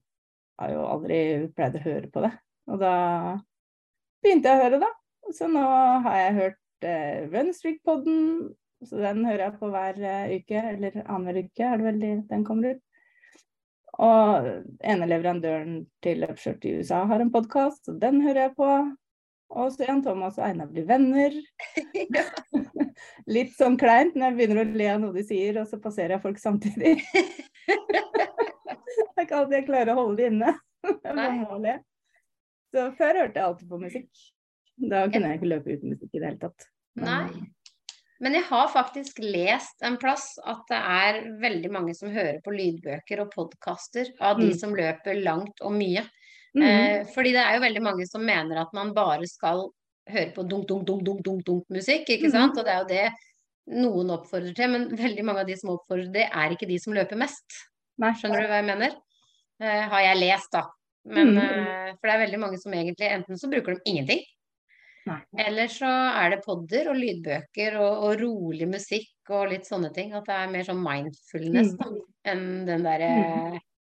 har 0.62 0.72
jo 0.72 0.86
aldri 0.94 1.18
pleid 1.56 1.76
å 1.76 1.84
høre 1.88 2.12
på 2.14 2.24
det. 2.24 2.32
Og 2.72 2.80
da 2.80 2.94
begynte 4.24 4.50
jeg 4.52 4.58
å 4.60 4.64
høre, 4.64 4.80
da. 4.82 4.90
Så 5.34 5.48
nå 5.50 5.62
har 6.06 6.18
jeg 6.20 6.36
hørt 6.40 6.86
uh, 6.86 7.20
Runstreak-podden, 7.32 8.20
så 8.86 9.00
den 9.02 9.24
hører 9.26 9.46
jeg 9.48 9.56
på 9.60 9.70
hver 9.72 10.02
uh, 10.02 10.34
uke, 10.36 10.66
eller 10.74 11.00
annenhver 11.04 11.40
uke 11.46 11.70
er 11.70 11.80
det 11.80 11.88
vel 11.88 12.02
de- 12.02 12.26
den 12.30 12.44
kommer 12.46 12.76
ut. 12.76 12.82
Og 13.96 14.46
ene 14.84 15.08
leverandøren 15.08 15.80
til 16.04 16.26
Upshirt 16.28 16.66
i 16.68 16.76
USA 16.78 17.02
har 17.08 17.22
en 17.24 17.32
podkast, 17.32 17.88
og 17.88 18.00
den 18.02 18.20
hører 18.24 18.46
jeg 18.46 18.56
på. 18.58 18.70
Og 19.56 19.70
så 19.72 19.86
Jan 19.86 20.02
Thomas 20.04 20.36
og 20.40 20.44
Einar 20.48 20.68
blir 20.68 20.84
venner. 20.88 21.34
Litt 23.36 23.54
sånn 23.56 23.78
kleint 23.80 24.14
når 24.16 24.30
jeg 24.30 24.36
begynner 24.38 24.62
å 24.62 24.76
le 24.78 24.88
av 24.92 25.02
noe 25.02 25.16
de 25.16 25.24
sier, 25.26 25.60
og 25.60 25.68
så 25.70 25.80
passerer 25.82 26.16
jeg 26.16 26.24
folk 26.24 26.40
samtidig. 26.42 26.96
det 27.66 29.16
er 29.16 29.24
ikke 29.24 29.40
alltid 29.40 29.58
jeg 29.60 29.68
klarer 29.68 29.94
å 29.94 30.00
holde 30.02 30.20
det 30.20 30.30
inne. 30.32 30.54
Jeg 30.86 31.38
må 31.40 31.58
le. 31.62 31.78
Så 32.76 32.90
før 32.98 33.22
hørte 33.22 33.40
jeg 33.40 33.48
alltid 33.48 33.68
på 33.70 33.78
musikk. 33.80 34.24
Da 34.76 35.06
kunne 35.08 35.30
jeg 35.30 35.38
ikke 35.40 35.48
løpe 35.54 35.72
uten 35.72 35.94
musikk 35.94 36.10
i 36.12 36.20
det 36.20 36.26
hele 36.28 36.40
tatt. 36.42 36.66
Men, 37.00 37.06
Nei. 37.08 37.46
Men 38.20 38.36
jeg 38.36 38.44
har 38.48 38.68
faktisk 38.72 39.18
lest 39.24 39.82
en 39.84 39.96
plass 40.00 40.34
at 40.44 40.62
det 40.68 40.76
er 40.80 41.18
veldig 41.40 41.70
mange 41.72 41.94
som 41.96 42.12
hører 42.12 42.38
på 42.44 42.52
lydbøker 42.52 43.20
og 43.24 43.32
podkaster 43.32 44.12
av 44.20 44.38
de 44.40 44.50
Mm. 44.50 44.58
som 44.60 44.74
løper 44.76 45.22
langt 45.22 45.60
og 45.60 45.72
mye. 45.72 46.04
mm, 46.56 46.62
Eh, 46.64 47.04
fordi 47.14 47.32
det 47.32 47.42
er 47.44 47.54
jo 47.56 47.64
veldig 47.64 47.82
mange 47.82 48.06
som 48.08 48.24
mener 48.24 48.60
at 48.60 48.72
man 48.72 48.92
bare 48.94 49.26
skal 49.28 49.70
høre 50.08 50.32
på 50.32 50.48
dunk, 50.48 50.66
dunk, 50.68 50.86
dunk, 50.86 51.02
dunk, 51.04 51.22
dunk, 51.24 51.44
dunk 51.44 51.64
musikk, 51.68 52.08
ikke 52.08 52.30
sant. 52.30 52.54
Mm. 52.54 52.58
Og 52.58 52.64
det 52.64 52.72
er 52.72 52.78
jo 52.78 52.88
det 52.88 53.12
noen 53.82 54.10
oppfordrer 54.10 54.54
til, 54.54 54.70
men 54.70 54.88
veldig 54.96 55.24
mange 55.24 55.40
av 55.40 55.46
de 55.46 55.56
som 55.56 55.70
oppfordrer 55.76 56.12
det, 56.12 56.28
er 56.32 56.50
ikke 56.54 56.68
de 56.68 56.78
som 56.78 56.94
løper 56.94 57.16
mest. 57.16 57.44
Skjønner 58.00 58.40
du 58.40 58.48
hva 58.48 58.60
jeg 58.62 58.68
mener? 58.68 58.96
Eh, 59.60 59.88
har 59.88 60.00
jeg 60.00 60.20
lest, 60.20 60.52
da. 60.52 60.62
Men, 61.06 61.34
mm. 61.36 61.42
eh, 61.42 61.92
for 61.96 62.08
det 62.08 62.14
er 62.14 62.24
veldig 62.24 62.40
mange 62.42 62.58
som 62.58 62.74
egentlig 62.74 63.10
enten 63.12 63.38
så 63.38 63.50
bruker 63.50 63.76
de 63.76 63.92
ingenting, 63.92 64.24
Nei. 65.06 65.20
eller 65.44 65.70
så 65.70 65.90
er 66.18 66.32
det 66.34 66.42
podder 66.42 66.90
og 66.90 66.98
lydbøker 66.98 67.78
og, 67.78 67.92
og 68.08 68.22
rolig 68.24 68.66
musikk 68.70 69.30
og 69.30 69.52
litt 69.52 69.68
sånne 69.68 69.92
ting. 69.94 70.10
At 70.16 70.26
det 70.26 70.34
er 70.34 70.52
mer 70.52 70.66
sånn 70.66 70.82
mindfulness 70.82 71.74
Mm. 71.76 71.78
da, 71.82 71.90
enn 72.32 72.46
den 72.66 72.86
derre 72.86 73.10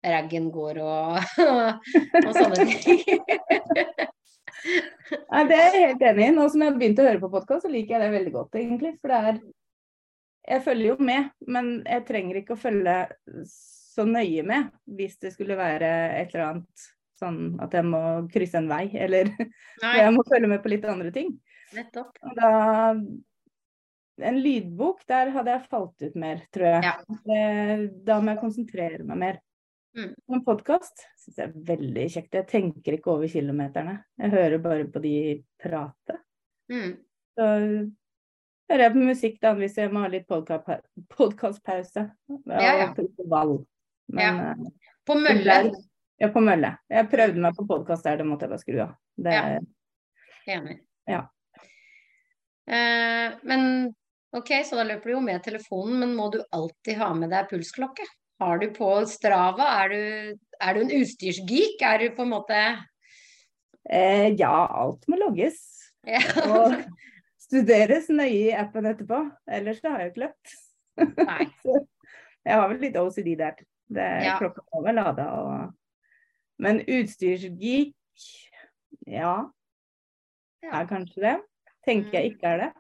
raggen 0.03 0.49
går 0.55 0.81
og, 0.83 1.19
og 2.27 2.33
sånne 2.35 2.67
ting. 2.73 3.03
Nei, 5.33 5.43
det 5.51 5.59
er 5.59 5.75
jeg 5.75 5.87
helt 5.91 6.07
enig 6.07 6.25
i. 6.25 6.33
Nå 6.37 6.47
som 6.49 6.63
jeg 6.63 6.73
har 6.73 6.79
begynt 6.79 7.03
å 7.03 7.07
høre 7.07 7.21
på 7.23 7.31
podkast, 7.33 7.67
så 7.67 7.73
liker 7.73 7.97
jeg 7.97 8.05
det 8.05 8.17
veldig 8.17 8.33
godt, 8.35 8.57
egentlig. 8.61 8.95
For 9.03 9.13
det 9.13 9.21
er 9.33 9.43
Jeg 10.43 10.63
følger 10.65 10.89
jo 10.89 10.97
med, 10.99 11.29
men 11.47 11.67
jeg 11.87 12.03
trenger 12.09 12.41
ikke 12.41 12.57
å 12.57 12.59
følge 12.59 12.95
så 13.47 14.03
nøye 14.09 14.43
med 14.43 14.73
hvis 14.91 15.21
det 15.23 15.31
skulle 15.37 15.55
være 15.55 15.91
et 16.19 16.33
eller 16.35 16.47
annet 16.49 16.87
sånn 17.23 17.41
at 17.63 17.75
jeg 17.79 17.87
må 17.89 18.03
krysse 18.33 18.61
en 18.61 18.71
vei, 18.71 18.85
eller 18.99 19.31
jeg 20.03 20.15
må 20.15 20.25
følge 20.29 20.51
med 20.51 20.63
på 20.65 20.75
litt 20.75 20.89
andre 20.91 21.15
ting. 21.15 21.33
nettopp. 21.77 22.19
Da 22.37 22.51
En 24.23 24.37
lydbok, 24.45 25.07
der 25.09 25.31
hadde 25.35 25.55
jeg 25.55 25.69
falt 25.71 26.05
ut 26.05 26.19
mer, 26.21 26.43
tror 26.53 26.69
jeg. 26.69 26.85
Ja. 26.85 27.87
Da 28.07 28.19
må 28.21 28.35
jeg 28.35 28.43
konsentrere 28.43 29.07
meg 29.09 29.19
mer. 29.23 29.41
Mm. 29.97 30.13
En 30.33 30.41
podkast 30.45 31.03
syns 31.21 31.39
jeg 31.41 31.49
er 31.49 31.65
veldig 31.73 32.05
kjekt. 32.15 32.37
Jeg 32.37 32.49
tenker 32.49 32.97
ikke 32.97 33.13
over 33.13 33.29
kilometerne. 33.29 33.99
Jeg 34.21 34.33
hører 34.33 34.63
bare 34.65 34.87
på 34.93 35.03
de 35.05 35.15
prate. 35.61 36.17
Mm. 36.73 36.95
Så 37.37 37.49
hører 38.73 38.85
jeg 38.87 38.95
på 38.95 39.05
musikk 39.11 39.37
da, 39.43 39.53
hvis 39.59 39.77
jeg 39.81 39.93
må 39.93 40.05
ha 40.05 40.13
litt 40.13 40.29
podkastpause. 40.29 42.07
Ja, 42.49 42.63
ja. 42.63 42.89
Men 44.13 44.41
ja. 44.45 44.55
På 45.09 45.17
mølle. 45.19 45.59
Ja, 46.23 46.29
på 46.31 46.39
mølle. 46.45 46.77
Jeg 46.93 47.09
prøvde 47.11 47.43
meg 47.43 47.57
på 47.57 47.65
podkast 47.67 48.07
der, 48.07 48.21
det 48.21 48.27
måtte 48.29 48.47
jeg 48.47 48.53
bare 48.53 48.63
skru 48.63 48.77
av. 48.85 48.93
Det, 49.19 49.33
Ja. 49.35 49.61
Enig. 50.57 50.77
Ja. 51.11 51.21
Eh, 52.67 53.35
men 53.47 53.65
ok, 54.35 54.51
så 54.67 54.79
da 54.79 54.85
løper 54.87 55.11
du 55.11 55.17
jo 55.17 55.23
med 55.25 55.43
telefonen, 55.45 55.99
men 56.03 56.15
må 56.19 56.29
du 56.33 56.41
alltid 56.55 56.99
ha 57.01 57.09
med 57.15 57.31
deg 57.35 57.49
pulsklokke? 57.51 58.07
Har 58.43 58.59
du 58.63 58.69
på 58.75 58.89
Strava? 59.11 59.67
Er 59.83 59.93
du, 59.93 60.39
er 60.63 60.75
du 60.79 60.81
en 60.85 60.95
utstyrsgeek? 61.01 61.83
Er 61.83 61.99
du 62.03 62.09
på 62.17 62.23
en 62.27 62.33
måte 62.35 62.59
eh, 63.91 64.29
ja, 64.39 64.55
alt 64.67 65.07
må 65.11 65.19
logges. 65.21 65.59
ja. 66.07 66.23
Og 66.47 66.79
studeres 67.43 68.09
nøye 68.11 68.49
i 68.49 68.57
appen 68.57 68.87
etterpå. 68.89 69.19
Ellers 69.51 69.83
så 69.83 69.91
har 69.93 70.03
jeg 70.07 70.15
ikke 70.15 70.27
løpt. 70.29 70.57
Nei. 71.27 71.47
Jeg 72.43 72.59
har 72.59 72.67
vel 72.73 72.81
litt 72.83 72.97
OCD 72.99 73.37
der. 73.39 73.59
Det, 73.93 74.07
Ja. 74.27 74.39
Klokka 74.41 74.65
må 74.73 74.81
vel 74.87 74.97
lada 74.99 75.27
og 75.39 75.53
Men 76.63 76.81
utstyrsgeek, 76.87 77.95
ja, 79.11 79.35
Ja. 80.63 80.81
er 80.81 80.87
kanskje 80.87 81.21
det. 81.25 81.37
Tenker 81.87 82.13
jeg 82.21 82.31
Mm. 82.31 82.37
ikke 82.37 82.47
er 82.53 82.59
det. 82.63 82.73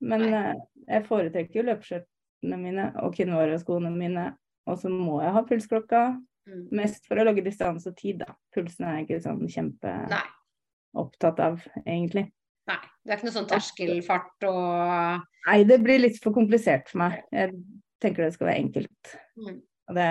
Men 0.00 0.22
eh, 0.34 0.54
jeg 0.88 1.04
foretrekker 1.06 1.54
jo 1.60 1.62
løpeskjørtene 1.68 2.56
mine 2.58 2.86
og 3.02 3.12
Kinvara-skoene 3.14 3.90
mine. 3.92 4.30
Og 4.66 4.78
så 4.78 4.88
må 4.88 5.20
jeg 5.22 5.32
ha 5.34 5.42
pulsklokka. 5.42 6.00
Mm. 6.48 6.68
Mest 6.72 7.04
for 7.06 7.16
å 7.20 7.24
logge 7.24 7.44
distanse 7.44 7.86
og 7.90 7.96
tid, 7.96 8.18
da. 8.24 8.32
Pulsen 8.54 8.86
er 8.86 8.96
jeg 8.96 9.06
ikke 9.08 9.22
sånn 9.22 9.44
kjempeopptatt 9.46 11.38
Nei. 11.38 11.46
av, 11.46 11.66
egentlig. 11.86 12.32
Nei. 12.66 12.78
Det 13.04 13.12
er 13.12 13.16
ikke 13.18 13.28
noe 13.28 13.36
sånn 13.36 13.48
terskelfart 13.50 14.44
og 14.48 15.22
Nei, 15.46 15.64
det 15.64 15.80
blir 15.82 15.98
litt 15.98 16.18
for 16.22 16.32
komplisert 16.32 16.88
for 16.88 16.98
meg. 17.02 17.22
Jeg 17.32 17.52
tenker 18.00 18.24
det 18.24 18.32
skal 18.34 18.46
være 18.48 18.62
enkelt. 18.62 19.16
Mm. 19.36 19.62
Det, 19.94 20.08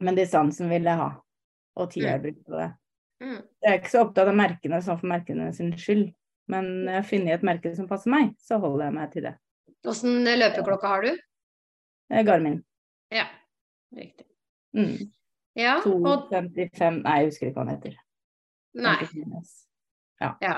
men 0.00 0.14
distansen 0.18 0.68
vil 0.70 0.82
jeg 0.86 0.96
ha, 0.96 1.08
og 1.76 1.90
tida 1.92 2.06
jeg 2.14 2.20
Mm. 2.20 2.22
bruker 2.22 2.44
på 2.44 2.56
det. 2.58 2.70
mm. 3.20 3.42
Jeg 3.62 3.72
er 3.72 3.78
ikke 3.80 3.90
så 3.92 4.00
opptatt 4.06 4.28
av 4.28 4.34
merkene 4.34 4.82
sånn 4.82 4.98
for 5.00 5.06
merkene 5.08 5.52
sin 5.54 5.72
skyld. 5.76 6.14
Men 6.48 6.64
når 6.86 6.92
jeg 6.98 7.04
finner 7.06 7.34
et 7.34 7.42
merke 7.46 7.74
som 7.76 7.86
passer 7.88 8.10
meg, 8.10 8.34
så 8.38 8.58
holder 8.60 8.84
jeg 8.88 8.94
meg 8.94 9.12
til 9.12 9.22
det. 9.22 9.34
Åssen 9.86 10.24
løpeklokke 10.24 10.86
har 10.88 11.02
du? 11.02 11.10
Eh, 12.10 12.22
Garmin. 12.26 12.62
Ja, 13.12 13.26
riktig. 13.94 14.26
Mm. 14.76 15.10
Ja, 15.56 15.76
og 15.78 16.28
255 16.30 17.02
Nei, 17.04 17.16
jeg 17.20 17.26
husker 17.30 17.46
ikke 17.50 17.60
hva 17.60 17.64
den 17.66 17.76
heter. 17.76 17.96
Nei. 18.74 18.96
Ja. 20.20 20.34
Ja, 20.42 20.54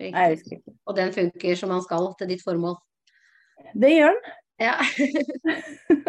Nei, 0.00 0.10
jeg 0.10 0.12
riktig. 0.12 0.36
husker 0.36 0.56
ikke. 0.58 0.76
Og 0.86 0.96
den 0.96 1.12
funker 1.12 1.56
som 1.56 1.70
den 1.74 1.82
skal 1.82 2.14
til 2.18 2.28
ditt 2.28 2.42
formål. 2.44 2.76
Det 3.74 3.90
gjør 3.92 4.14
den. 4.16 4.32
Ja. 4.60 4.76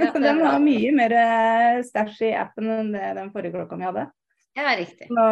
Ja, 0.04 0.12
den 0.12 0.40
har 0.44 0.60
mye 0.60 0.92
mer 0.96 1.14
eh, 1.16 1.82
stæsj 1.86 2.22
i 2.28 2.32
appen 2.36 2.68
enn 2.70 2.92
det 2.96 3.14
den 3.18 3.30
forrige 3.32 3.54
klokka 3.54 3.78
mi 3.78 3.86
hadde. 3.86 4.08
Ja, 4.58 4.76
riktig. 4.78 5.10
Da 5.10 5.28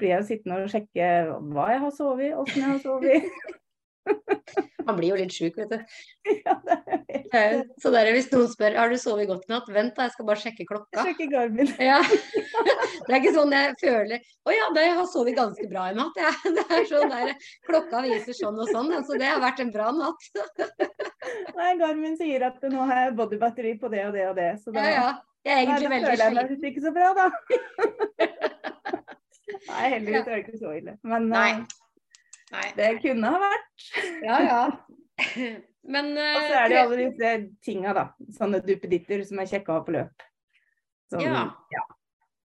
blir 0.00 0.14
jeg 0.16 0.28
sittende 0.28 0.60
og 0.64 0.72
sjekke 0.72 1.08
hva 1.52 1.70
jeg 1.72 1.82
har 1.86 1.96
sovet, 1.96 2.36
åssen 2.36 2.60
jeg 2.60 2.68
har 2.68 2.84
sovet. 2.84 3.58
Man 4.86 4.96
blir 4.96 5.12
jo 5.12 5.18
litt 5.20 5.34
sjuk, 5.34 5.58
vet 5.60 5.70
du. 5.70 5.78
ja, 6.46 6.56
det, 6.64 7.48
Så 7.82 7.92
der, 7.94 8.10
hvis 8.14 8.30
noen 8.32 8.48
spør 8.50 8.76
har 8.80 8.90
du 8.90 8.96
sovet 9.00 9.28
godt 9.30 9.46
i 9.46 9.52
natt, 9.52 9.68
vent 9.72 9.94
da, 9.96 10.08
jeg 10.08 10.14
skal 10.16 10.28
bare 10.28 10.42
sjekke 10.42 10.66
klokka. 10.68 11.04
Sjekke 11.06 11.28
Garmin. 11.32 11.72
Ja. 11.80 12.00
Det 13.00 13.14
er 13.14 13.22
ikke 13.22 13.32
sånn 13.32 13.52
jeg 13.54 13.74
føler 13.80 14.18
Å 14.46 14.52
ja, 14.52 14.66
det 14.74 14.82
har 14.94 15.06
sovet 15.08 15.34
ganske 15.34 15.64
bra 15.70 15.86
i 15.90 15.94
natt. 15.96 16.18
Ja. 16.20 16.30
Det 16.56 16.64
er 16.66 16.84
sånn 16.86 17.10
der, 17.10 17.32
Klokka 17.66 18.02
viser 18.04 18.36
sånn 18.36 18.58
og 18.60 18.70
sånn, 18.70 18.92
så 19.06 19.16
det 19.18 19.30
har 19.30 19.40
vært 19.42 19.62
en 19.64 19.72
bra 19.74 19.88
natt. 19.94 20.28
Nei, 21.56 21.72
Garmin 21.80 22.18
sier 22.20 22.44
at 22.50 22.62
nå 22.70 22.86
har 22.90 23.06
jeg 23.06 23.16
bodybatteri 23.18 23.74
på 23.80 23.90
det 23.92 24.04
og 24.08 24.14
det 24.18 24.28
og 24.28 24.38
det. 24.38 24.52
Så 24.62 24.74
da, 24.74 24.84
ja, 24.84 24.94
ja. 24.98 25.10
Jeg 25.48 25.56
er 25.56 25.62
egentlig 25.64 25.88
sliten. 25.88 26.04
Da 26.04 26.16
føler 26.20 26.40
jeg 26.42 26.60
meg 26.60 26.70
ikke 26.70 26.84
så 26.84 26.94
bra, 26.96 27.10
da. 27.16 28.46
Nei, 29.68 29.84
heldigvis 29.94 30.24
er 30.24 30.32
det 30.32 30.40
ikke 30.44 30.60
så 30.60 30.72
ille. 30.78 30.96
Men 31.06 31.28
Nei. 31.30 31.50
Nei. 32.50 32.66
det 32.76 32.90
kunne 33.04 33.32
ha 33.34 33.40
vært. 33.42 33.86
Ja, 34.24 34.38
ja. 34.46 34.62
Men 35.94 36.10
uh, 36.12 36.34
Og 36.36 36.42
så 36.44 36.56
er 36.60 36.68
det 36.68 36.80
alle 36.80 36.98
disse 36.98 37.30
tinga, 37.64 37.94
da. 37.96 38.04
Sånne 38.36 38.60
duppeditter 38.64 39.22
som 39.26 39.40
er 39.40 39.48
kjekke 39.50 39.72
å 39.72 39.78
ha 39.78 39.84
på 39.86 39.94
løp. 39.96 40.26
Sånn, 41.10 41.24
ja. 41.24 41.46
ja. 41.72 41.84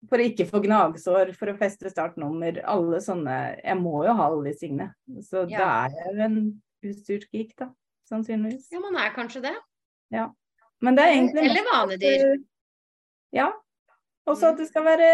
For 0.09 0.23
å 0.23 0.27
ikke 0.31 0.47
få 0.49 0.63
gnagsår, 0.65 1.35
for 1.37 1.53
å 1.53 1.59
feste 1.61 1.93
startnummer. 1.93 2.63
Alle 2.69 3.03
sånne 3.05 3.37
Jeg 3.61 3.77
må 3.81 4.01
jo 4.07 4.17
ha 4.17 4.29
alle 4.31 4.47
disse 4.49 4.65
tingene. 4.65 4.91
Så 5.27 5.45
ja. 5.51 5.61
da 5.61 5.71
er 5.85 5.97
jeg 5.99 6.15
jo 6.15 6.27
en 6.27 6.39
utstyrsgeek, 6.91 7.55
da. 7.61 7.71
Sannsynligvis. 8.11 8.71
Ja, 8.73 8.81
man 8.83 8.97
er 8.99 9.13
kanskje 9.15 9.45
det. 9.45 9.55
Ja. 10.11 10.31
Men 10.83 10.97
det 10.97 11.05
er 11.05 11.15
egentlig 11.15 11.45
Eller 11.45 11.67
vanedyr. 11.69 12.39
Ja. 13.37 13.51
Også 14.27 14.49
at 14.49 14.57
mm. 14.57 14.61
det 14.63 14.69
skal 14.71 14.87
være 14.89 15.11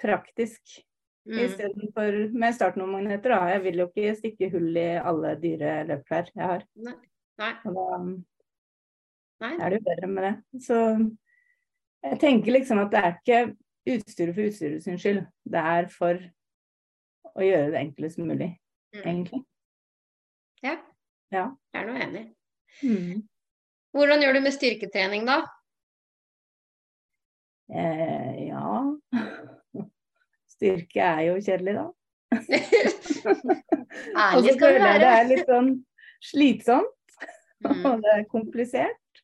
praktisk. 0.00 0.78
Mm. 1.24 1.38
Istedenfor 1.40 2.16
med 2.36 2.54
startnummermagneter, 2.54 3.32
da. 3.32 3.48
Jeg 3.54 3.62
vil 3.64 3.78
jo 3.80 3.86
ikke 3.88 4.14
stikke 4.18 4.50
hull 4.52 4.76
i 4.76 4.88
alle 5.00 5.32
dyre 5.40 5.72
løpklær 5.88 6.28
jeg 6.34 6.44
har. 6.50 6.64
Nei. 6.84 6.96
Nei. 7.40 7.52
Og 7.64 7.74
da 7.78 9.46
Nei. 9.46 9.54
er 9.56 9.72
det 9.72 9.78
jo 9.78 9.86
bedre 9.88 10.10
med 10.12 10.26
det. 10.26 10.34
Så 10.66 10.80
jeg 12.04 12.20
tenker 12.20 12.52
liksom 12.58 12.82
at 12.84 12.92
det 12.92 13.00
er 13.00 13.16
ikke 13.16 13.40
utstyret 13.94 14.36
for 14.36 14.50
utstyret 14.50 14.84
sin 14.84 15.00
skyld. 15.00 15.24
Det 15.48 15.64
er 15.72 15.88
for 15.92 16.20
å 17.34 17.44
gjøre 17.44 17.72
det 17.72 17.80
enklest 17.80 18.20
mulig, 18.20 18.52
mm. 18.94 19.02
egentlig. 19.02 19.40
Ja. 20.62 20.76
ja. 21.32 21.48
Jeg 21.72 21.80
er 21.82 21.88
nå 21.88 21.96
enig. 22.04 22.24
Mm. 22.84 23.24
Hvordan 23.96 24.22
gjør 24.22 24.36
du 24.36 24.44
med 24.44 24.54
styrketrening, 24.54 25.24
da? 25.28 25.40
Eh, 27.72 28.44
ja 28.50 29.32
Styrke 30.54 31.04
er 31.04 31.22
jo 31.28 31.36
kjedelig, 31.42 31.76
da. 31.78 31.86
Og 34.34 34.44
så 34.44 34.54
føler 34.58 34.84
jeg 34.84 35.02
det 35.02 35.10
er 35.10 35.28
litt 35.30 35.50
sånn 35.50 35.72
slitsomt. 36.32 36.90
Mm. 37.64 37.84
Og 37.88 38.02
det 38.02 38.10
er 38.12 38.24
komplisert. 38.28 39.20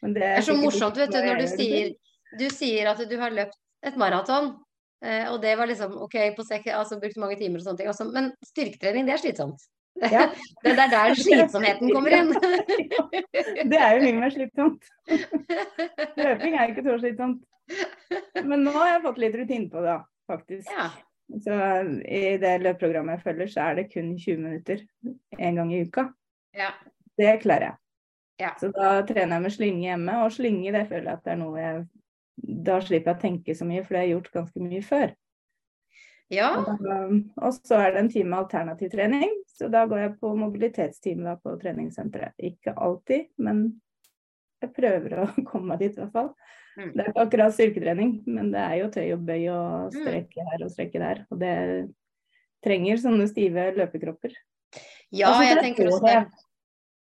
Det 0.00 0.08
er, 0.08 0.14
det 0.16 0.22
er, 0.26 0.40
så 0.42 0.54
morsomt 0.58 0.96
vet 0.98 1.12
du, 1.14 1.18
når 1.22 1.44
du 1.44 1.46
sier, 1.52 1.92
du 2.40 2.48
sier 2.50 2.88
at 2.90 2.98
du 3.06 3.14
har 3.20 3.30
løpt 3.36 3.54
et 3.86 3.98
maraton. 4.00 4.48
Eh, 5.04 5.28
og 5.30 5.38
det 5.44 5.52
var 5.60 5.70
liksom 5.70 5.94
OK, 6.02 6.16
på 6.34 6.46
sek, 6.48 6.66
altså 6.74 6.98
brukt 6.98 7.20
mange 7.22 7.36
timer 7.38 7.60
og 7.60 7.68
sånne 7.68 7.78
ting. 7.78 7.90
Altså, 7.92 8.08
men 8.10 8.32
styrketrening, 8.48 9.06
det 9.06 9.14
er 9.14 9.22
slitsomt. 9.22 9.62
Ja. 10.02 10.24
det 10.64 10.74
er 10.74 10.90
der 10.90 11.14
slitsomheten 11.18 11.94
kommer 11.94 12.16
inn. 12.18 12.34
det 12.34 13.78
er 13.78 13.94
jo 13.94 14.02
mye 14.08 14.18
mer 14.24 14.34
slitsomt. 14.34 14.90
Løping 16.18 16.58
er 16.58 16.72
ikke 16.72 16.86
så 16.86 16.98
slitsomt. 16.98 17.44
Men 18.42 18.66
nå 18.66 18.74
har 18.74 18.96
jeg 18.96 19.04
fått 19.06 19.22
litt 19.22 19.38
rutine 19.38 19.70
på 19.70 19.84
det, 19.84 20.00
faktisk. 20.28 20.70
Ja. 20.72 20.90
Så 21.44 21.56
i 22.08 22.38
det 22.40 22.54
løpeprogrammet 22.62 23.18
jeg 23.18 23.24
følger, 23.26 23.50
så 23.52 23.66
er 23.66 23.78
det 23.78 23.90
kun 23.92 24.14
20 24.16 24.40
minutter 24.40 24.84
én 25.36 25.58
gang 25.60 25.74
i 25.74 25.82
uka. 25.84 26.08
Ja. 26.56 26.72
Det 27.18 27.34
klarer 27.42 27.70
jeg. 27.70 27.76
Ja. 28.38 28.52
Så 28.60 28.70
da 28.72 29.00
trener 29.06 29.36
jeg 29.36 29.44
med 29.44 29.54
slynge 29.54 29.86
hjemme, 29.88 30.18
og 30.24 30.32
slynge 30.32 30.72
det 30.72 30.86
føler 30.88 31.10
jeg 31.10 31.18
at 31.18 31.24
det 31.24 31.32
er 31.34 31.40
noe 31.40 31.62
jeg 31.62 31.86
Da 32.38 32.76
slipper 32.78 33.10
jeg 33.10 33.18
å 33.18 33.20
tenke 33.20 33.54
så 33.58 33.66
mye, 33.66 33.82
for 33.82 33.94
det 33.96 33.98
har 33.98 34.06
jeg 34.06 34.14
gjort 34.14 34.36
ganske 34.36 34.62
mye 34.62 34.82
før. 34.86 35.10
Ja. 36.30 36.48
Og, 36.60 37.56
så 37.56 37.80
er 37.80 37.94
det 37.94 38.02
en 38.04 38.10
time 38.12 38.38
alternativ 38.38 38.92
trening, 38.92 39.32
så 39.50 39.66
da 39.72 39.82
går 39.90 40.04
jeg 40.04 40.12
på 40.20 40.30
mobilitetstime 40.38 41.34
på 41.42 41.56
treningssenteret. 41.58 42.36
Ikke 42.38 42.76
alltid, 42.76 43.26
men 43.42 43.64
jeg 44.62 44.74
prøver 44.76 45.16
å 45.18 45.26
komme 45.48 45.72
meg 45.72 45.82
dit 45.82 45.98
i 45.98 46.02
hvert 46.04 46.14
fall. 46.14 46.30
Mm. 46.78 46.92
Det 46.94 47.02
er 47.02 47.08
ikke 47.10 47.24
akkurat 47.24 47.54
styrketrening, 47.56 48.12
men 48.30 48.52
det 48.52 48.60
er 48.62 48.74
jo 48.78 48.90
tøy 48.94 49.06
og 49.16 49.24
bøy 49.26 49.40
og 49.50 49.88
mm. 49.88 49.96
strekke 49.96 50.44
her 50.50 50.62
og 50.62 50.70
strekke 50.74 51.02
der. 51.02 51.24
Og 51.32 51.40
det 51.40 51.54
trenger 52.64 53.00
sånne 53.02 53.26
stive 53.30 53.64
løpekropper. 53.78 54.36
Ja, 55.14 55.32
jeg 55.42 55.58
tenker 55.64 55.90
også 55.90 56.04
det. 56.06 56.22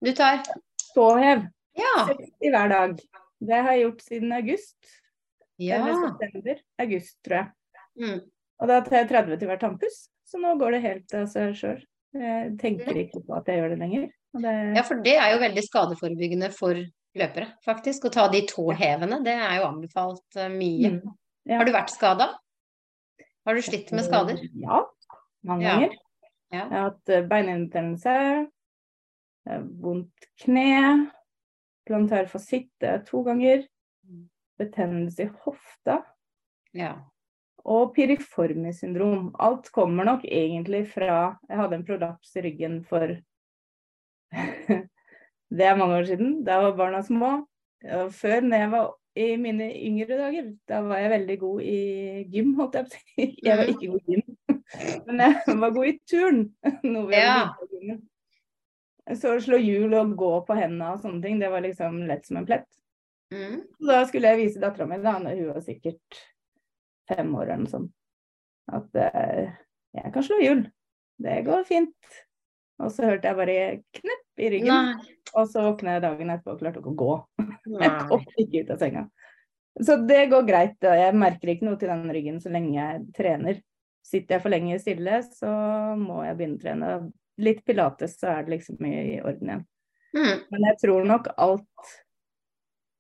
Du 0.06 0.12
tar? 0.14 0.44
Ståhev. 0.82 1.48
Ja. 1.80 1.96
60 2.12 2.54
hver 2.54 2.72
dag. 2.72 2.96
Det 3.46 3.58
har 3.58 3.76
jeg 3.76 3.86
gjort 3.86 4.06
siden 4.06 4.36
august. 4.36 4.96
Ja. 5.62 5.80
Eller 5.80 6.02
september. 6.04 6.62
August, 6.84 7.18
tror 7.26 7.38
jeg. 7.40 7.48
Mm. 7.96 8.20
Og 8.62 8.72
da 8.72 8.82
tar 8.86 9.02
jeg 9.02 9.10
30 9.12 9.40
til 9.40 9.50
hver 9.50 9.62
tannpuss. 9.62 9.98
Så 10.26 10.42
nå 10.42 10.54
går 10.60 10.76
det 10.76 10.84
helt 10.86 11.16
av 11.18 11.26
seg 11.32 11.56
sjøl. 11.58 11.82
Jeg 12.16 12.54
tenker 12.62 13.02
ikke 13.02 13.22
på 13.26 13.36
at 13.36 13.50
jeg 13.52 13.60
gjør 13.60 13.74
det 13.74 13.80
lenger. 13.82 14.06
Det... 14.36 14.54
Ja, 14.76 14.84
for 14.88 15.02
det 15.04 15.16
er 15.20 15.34
jo 15.34 15.42
veldig 15.44 15.64
skadeforebyggende 15.66 16.52
for 16.56 16.80
løpere, 17.20 17.52
faktisk. 17.66 18.08
Å 18.08 18.14
ta 18.14 18.26
de 18.32 18.42
tåhevene, 18.50 19.22
det 19.26 19.36
er 19.36 19.60
jo 19.60 19.70
anbefalt 19.70 20.40
uh, 20.40 20.50
mye. 20.52 20.96
Mm. 20.98 21.14
Ja. 21.46 21.60
Har 21.60 21.68
du 21.68 21.74
vært 21.76 21.94
skada? 21.94 22.32
Har 23.46 23.58
du 23.58 23.62
slitt 23.62 23.92
med 23.94 24.08
skader? 24.08 24.42
Ja, 24.62 24.82
mange 25.46 25.68
ganger. 25.68 25.96
Ja. 25.96 26.02
Jeg 26.56 26.72
har 26.72 26.88
hatt 26.90 27.14
beinhinnebetennelse, 27.30 28.16
uh, 29.50 29.64
vondt 29.84 30.30
kne, 30.42 31.12
plantar 31.86 32.30
fasitte 32.32 32.98
to 33.10 33.22
ganger, 33.28 33.66
mm. 34.08 34.26
betennelse 34.62 35.28
i 35.28 35.34
hofta. 35.46 36.00
Ja. 36.76 36.96
Og 37.66 37.96
piriformis 37.96 38.82
syndrom. 38.84 39.32
Alt 39.42 39.72
kommer 39.74 40.06
nok 40.06 40.26
egentlig 40.28 40.84
fra 40.92 41.38
Jeg 41.50 41.58
hadde 41.58 41.80
en 41.80 41.86
prolaps 41.88 42.36
i 42.38 42.44
ryggen 42.46 42.82
for 42.86 43.16
Det 45.50 45.66
er 45.66 45.78
mange 45.78 46.00
år 46.00 46.08
siden. 46.10 46.38
Da 46.46 46.62
var 46.64 46.78
barna 46.78 47.02
små. 47.06 47.34
Og 47.86 48.14
før, 48.14 48.42
når 48.42 48.58
jeg 48.58 48.72
var 48.72 48.88
i 49.16 49.28
mine 49.40 49.68
yngre 49.88 50.18
dager, 50.20 50.50
da 50.68 50.82
var 50.84 51.00
jeg 51.00 51.12
veldig 51.14 51.38
god 51.40 51.62
i 51.62 51.78
gym, 52.34 52.52
holdt 52.58 52.76
jeg 52.76 52.88
på 52.88 52.92
å 52.92 53.00
si. 53.00 53.28
Jeg 53.48 53.60
var 53.60 53.72
ikke 53.72 53.92
god 53.94 54.02
i 54.02 54.16
gym, 54.16 54.26
men 55.08 55.22
jeg 55.24 55.58
var 55.62 55.76
god 55.78 55.88
i 55.88 55.94
turn. 56.12 56.42
Noe 56.94 57.06
vi 57.12 57.22
ja. 57.22 57.98
Så 59.16 59.36
å 59.36 59.42
slå 59.44 59.60
hjul 59.62 59.94
og 59.94 60.16
gå 60.18 60.32
på 60.48 60.58
hendene 60.58 60.96
og 60.96 61.04
sånne 61.04 61.22
ting, 61.24 61.38
det 61.40 61.52
var 61.54 61.62
liksom 61.64 62.02
lett 62.10 62.26
som 62.26 62.42
en 62.42 62.48
plett. 62.50 62.68
Mm. 63.34 63.60
Da 63.86 64.02
skulle 64.10 64.32
jeg 64.34 64.42
vise 64.42 64.62
dattera 64.64 64.88
mi, 64.90 64.98
da 65.04 65.14
hun 65.22 65.52
var 65.52 65.62
sikkert 65.64 66.20
fem 67.10 67.30
år 67.38 67.46
eller 67.46 67.64
noe 67.64 67.72
sånt, 67.72 67.92
at 68.74 68.98
uh, 68.98 69.54
jeg 69.96 70.14
kan 70.16 70.26
slå 70.26 70.40
hjul. 70.42 70.64
Det 71.22 71.38
går 71.46 71.68
fint. 71.70 72.16
Og 72.82 72.90
så 72.92 73.06
hørte 73.08 73.30
jeg 73.30 73.38
bare 73.38 73.60
knepp 73.96 74.25
i 74.38 74.50
ryggen. 74.54 74.72
Nei. 74.72 75.14
Og 75.36 75.50
så 75.52 75.64
våkna 75.66 75.98
jeg 75.98 76.06
dagen 76.06 76.32
etterpå 76.32 76.56
og 76.56 76.62
klarte 76.62 76.82
ikke 76.82 76.94
å 76.94 77.00
gå. 77.00 77.14
Jeg 77.82 77.92
kom 78.10 78.26
ikke 78.40 78.62
ut 78.64 78.74
av 78.76 78.82
senga. 78.82 79.02
Så 79.84 79.98
det 80.08 80.22
går 80.32 80.46
greit. 80.48 80.78
og 80.86 80.96
Jeg 81.00 81.16
merker 81.20 81.52
ikke 81.52 81.68
noe 81.68 81.80
til 81.82 81.92
den 81.92 82.12
ryggen 82.14 82.38
så 82.40 82.52
lenge 82.54 82.76
jeg 82.78 83.02
trener. 83.18 83.58
Sitter 84.06 84.38
jeg 84.38 84.44
for 84.44 84.54
lenge 84.54 84.78
stille, 84.80 85.18
så 85.34 85.50
må 85.98 86.22
jeg 86.24 86.38
begynne 86.38 86.60
å 86.60 86.62
trene. 86.62 86.92
Litt 87.42 87.64
pilates, 87.68 88.14
så 88.22 88.30
er 88.32 88.46
det 88.46 88.54
liksom 88.54 88.78
mye 88.80 89.02
i 89.02 89.16
orden 89.20 89.50
igjen. 89.50 89.64
Mm. 90.16 90.36
Men 90.54 90.68
jeg 90.70 90.80
tror 90.86 91.10
nok 91.10 91.28
alt, 91.42 91.90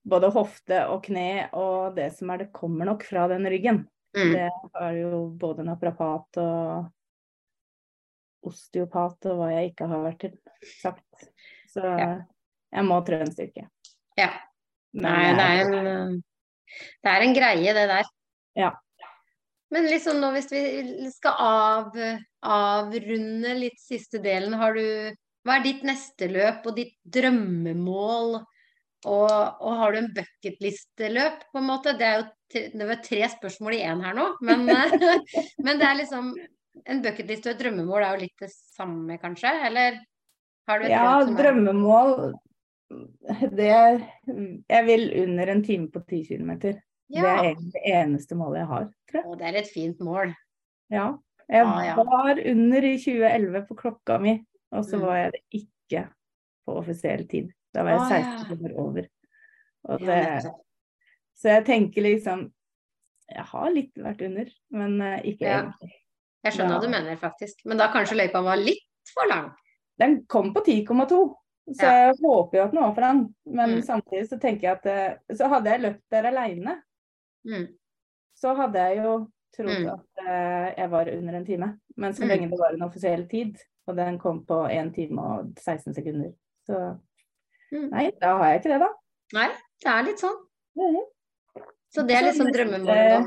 både 0.03 0.31
hofte 0.35 0.81
og 0.91 1.05
kne 1.05 1.45
og 1.55 1.95
det 1.95 2.09
som 2.17 2.33
er 2.33 2.43
det, 2.43 2.49
kommer 2.57 2.89
nok 2.89 3.05
fra 3.07 3.29
den 3.31 3.47
ryggen. 3.47 3.85
Mm. 4.17 4.33
Det 4.33 4.49
har 4.75 4.97
jo 4.97 5.21
både 5.39 5.63
naprapat 5.67 6.41
og 6.41 6.91
osteopat 8.49 9.29
og 9.31 9.39
hva 9.39 9.53
jeg 9.53 9.71
ikke 9.71 9.87
har 9.91 10.03
vært 10.05 10.21
til 10.25 10.35
sagt. 10.81 11.04
Så 11.75 11.83
ja. 11.83 12.11
jeg 12.75 12.87
må 12.87 13.01
en 13.03 13.33
styrke. 13.33 13.67
Ja. 14.19 14.31
Nei, 14.95 15.19
det 15.35 15.45
er, 15.45 15.75
en, 15.75 16.19
det 17.03 17.11
er 17.11 17.25
en 17.25 17.35
greie, 17.35 17.75
det 17.75 17.85
der. 17.91 18.09
Ja. 18.55 18.71
Men 19.73 19.89
liksom 19.91 20.21
nå 20.21 20.29
hvis 20.35 20.47
vi 20.53 20.63
skal 21.11 21.35
av, 21.43 21.97
avrunde 22.47 23.55
litt 23.59 23.79
siste 23.81 24.21
delen, 24.23 24.55
har 24.61 24.77
du 24.77 25.13
Hva 25.45 25.59
er 25.59 25.65
ditt 25.65 25.83
neste 25.85 26.29
løp 26.31 26.63
og 26.65 26.77
ditt 26.79 26.95
drømmemål? 27.03 28.39
Og, 29.05 29.29
og 29.61 29.75
har 29.77 29.93
du 29.93 29.99
en 29.99 30.13
bucketlisteløp, 30.15 31.43
på 31.51 31.61
en 31.61 31.67
måte? 31.67 31.93
Det 31.99 32.07
er 32.07 32.15
jo 32.17 32.23
tre, 32.49 32.63
det 32.73 32.87
var 32.89 33.03
tre 33.05 33.27
spørsmål 33.35 33.75
i 33.77 33.83
én 33.85 34.01
her 34.01 34.15
nå, 34.17 34.25
men, 34.47 34.65
men 35.65 35.81
det 35.81 35.85
er 35.85 35.99
liksom 35.99 36.31
en 36.89 37.03
bucketlist 37.03 37.45
og 37.45 37.53
et 37.53 37.61
drømmemål 37.61 38.01
er 38.01 38.15
jo 38.15 38.23
litt 38.23 38.41
det 38.41 38.49
samme, 38.55 39.19
kanskje? 39.21 39.51
Eller 39.67 39.99
Ja, 40.65 41.21
drømmemål 41.29 42.33
det 43.57 43.69
Jeg 44.69 44.85
vil 44.85 45.05
under 45.23 45.51
en 45.51 45.63
time 45.63 45.91
på 45.91 45.99
10 45.99 46.25
km. 46.29 46.51
Ja. 47.09 47.21
Det 47.21 47.29
er 47.29 47.43
egentlig 47.43 47.71
det 47.73 47.83
eneste 47.93 48.35
målet 48.35 48.63
jeg 48.63 48.67
har, 48.67 48.85
tror 49.09 49.19
jeg. 49.19 49.29
Og 49.29 49.39
det 49.39 49.47
er 49.47 49.59
et 49.61 49.71
fint 49.73 49.99
mål. 50.01 50.33
Ja. 50.93 51.05
Jeg 51.45 51.65
ah, 51.65 51.81
ja. 51.85 51.95
var 51.95 52.39
under 52.51 52.87
i 52.89 52.95
2011 52.97 53.65
på 53.67 53.75
klokka 53.77 54.17
mi, 54.17 54.39
og 54.73 54.85
så 54.85 54.97
mm. 54.97 55.03
var 55.05 55.17
jeg 55.19 55.31
det 55.35 55.41
ikke 55.59 56.01
på 56.65 56.77
offisiell 56.79 57.27
tid. 57.29 57.51
Da 57.75 57.83
var 57.85 57.99
jeg 57.99 58.23
16 58.49 58.65
år 58.65 58.79
over. 58.81 59.05
Det, 60.01 60.21
så 61.37 61.51
jeg 61.51 61.65
tenker 61.67 62.01
liksom 62.01 62.47
Jeg 63.29 63.43
har 63.51 63.67
litt 63.73 63.99
vært 64.01 64.23
under, 64.25 64.49
men 64.73 64.97
uh, 65.01 65.19
ikke 65.21 65.45
egentlig. 65.49 65.91
Jeg 66.45 66.53
skjønner 66.53 66.75
hva 66.75 66.81
du 66.81 66.91
mener, 66.93 67.15
faktisk. 67.21 67.61
Men 67.65 67.81
da 67.81 67.87
kanskje 67.93 68.17
løypa 68.17 68.41
var 68.45 68.57
litt 68.61 69.13
for 69.13 69.29
lang? 69.29 69.47
Den 70.01 70.25
kom 70.31 70.53
på 70.53 70.63
10,2. 70.65 71.19
Så 71.65 71.81
ja. 71.81 71.93
jeg 71.93 72.17
håper 72.21 72.59
jo 72.59 72.63
at 72.63 72.73
den 72.73 72.81
var 72.83 72.91
for 72.93 73.05
den. 73.07 73.21
Men 73.45 73.77
mm. 73.77 73.85
samtidig 73.87 74.27
så 74.29 74.37
tenker 74.41 74.67
jeg 74.67 74.77
at 74.77 74.89
uh, 75.25 75.37
Så 75.37 75.47
hadde 75.49 75.71
jeg 75.71 75.81
løpt 75.81 76.03
der 76.13 76.27
aleine, 76.29 76.75
mm. 77.47 77.65
så 78.37 78.53
hadde 78.59 78.83
jeg 78.83 78.99
jo 79.01 79.15
trodd 79.55 79.79
mm. 79.79 79.87
at 79.95 80.21
uh, 80.27 80.67
jeg 80.75 80.91
var 80.91 81.09
under 81.15 81.39
en 81.39 81.47
time. 81.47 81.71
Men 81.97 82.13
så 82.13 82.25
mm. 82.25 82.29
lenge 82.29 82.51
det 82.51 82.59
var 82.59 82.75
en 82.75 82.85
offisiell 82.85 83.25
tid, 83.31 83.57
og 83.87 83.97
den 83.97 84.19
kom 84.21 84.43
på 84.45 84.59
1 84.69 84.93
time 84.93 85.25
og 85.25 85.55
16 85.57 85.95
sekunder, 85.97 86.35
så 86.67 86.83
mm. 87.71 87.89
Nei, 87.89 88.05
da 88.21 88.35
har 88.37 88.53
jeg 88.53 88.61
ikke 88.61 88.73
det, 88.75 88.79
da. 88.83 88.91
Nei, 89.39 89.47
det 89.81 89.91
er 89.95 90.05
litt 90.05 90.21
sånn. 90.21 90.37
Mm. 90.77 91.01
Så 91.95 92.03
det 92.05 92.19
er 92.19 92.27
liksom 92.27 92.51
drømmemålet 92.51 93.11
nå? 93.15 93.19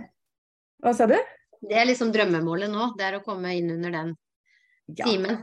Hva 0.84 0.94
sa 0.94 1.08
du? 1.10 1.16
Det 1.58 1.74
er 1.74 1.88
liksom 1.88 2.12
drømmemålet 2.14 2.70
nå. 2.70 2.92
Det 2.98 3.06
er 3.08 3.18
å 3.18 3.24
komme 3.24 3.50
inn 3.58 3.72
under 3.74 3.94
den 3.94 4.10
ja. 4.92 5.06
timen. 5.08 5.40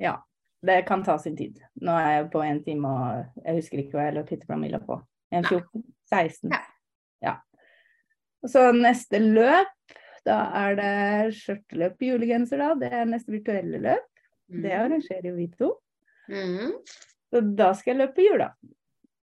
Ja. 0.00 0.18
Det 0.64 0.82
kan 0.88 1.02
ta 1.04 1.18
sin 1.20 1.36
tid. 1.36 1.58
Nå 1.84 1.94
er 1.98 2.10
jeg 2.18 2.30
på 2.32 2.44
én 2.44 2.62
time 2.64 2.90
og 2.90 3.44
jeg 3.44 3.58
husker 3.58 3.82
ikke 3.82 3.98
hva 3.98 4.06
jeg 4.08 4.16
løp 4.16 4.56
mila 4.60 4.80
på. 4.80 4.98
1,14? 5.34 5.84
16? 6.12 6.52
Ja. 6.52 6.60
ja. 7.24 7.34
Og 8.44 8.52
så 8.52 8.66
neste 8.76 9.20
løp, 9.20 9.96
da 10.24 10.38
er 10.64 10.76
det 10.78 11.36
skjørteløp 11.36 12.04
i 12.04 12.12
julegenser, 12.12 12.60
da. 12.60 12.74
Det 12.80 12.92
er 12.92 13.08
neste 13.08 13.34
virtuelle 13.34 13.80
løp. 13.82 14.06
Mm. 14.52 14.60
Det 14.64 14.76
arrangerer 14.78 15.28
jo 15.28 15.34
vi 15.36 15.48
to. 15.58 15.70
Mm. 16.32 16.76
Så 17.32 17.42
da 17.58 17.72
skal 17.76 17.94
jeg 17.94 18.02
løpe 18.04 18.24
jula. 18.24 18.52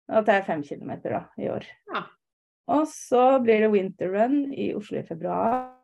Da 0.08 0.22
tar 0.24 0.40
jeg 0.40 0.48
fem 0.48 0.62
kilometer 0.64 1.16
da, 1.16 1.22
i 1.40 1.50
år. 1.52 1.66
Ja. 1.92 2.04
Og 2.72 2.84
så 2.92 3.24
blir 3.44 3.64
det 3.64 3.72
winterrun 3.72 4.52
i 4.52 4.70
Oslo 4.76 5.00
i 5.00 5.08
februar. 5.08 5.74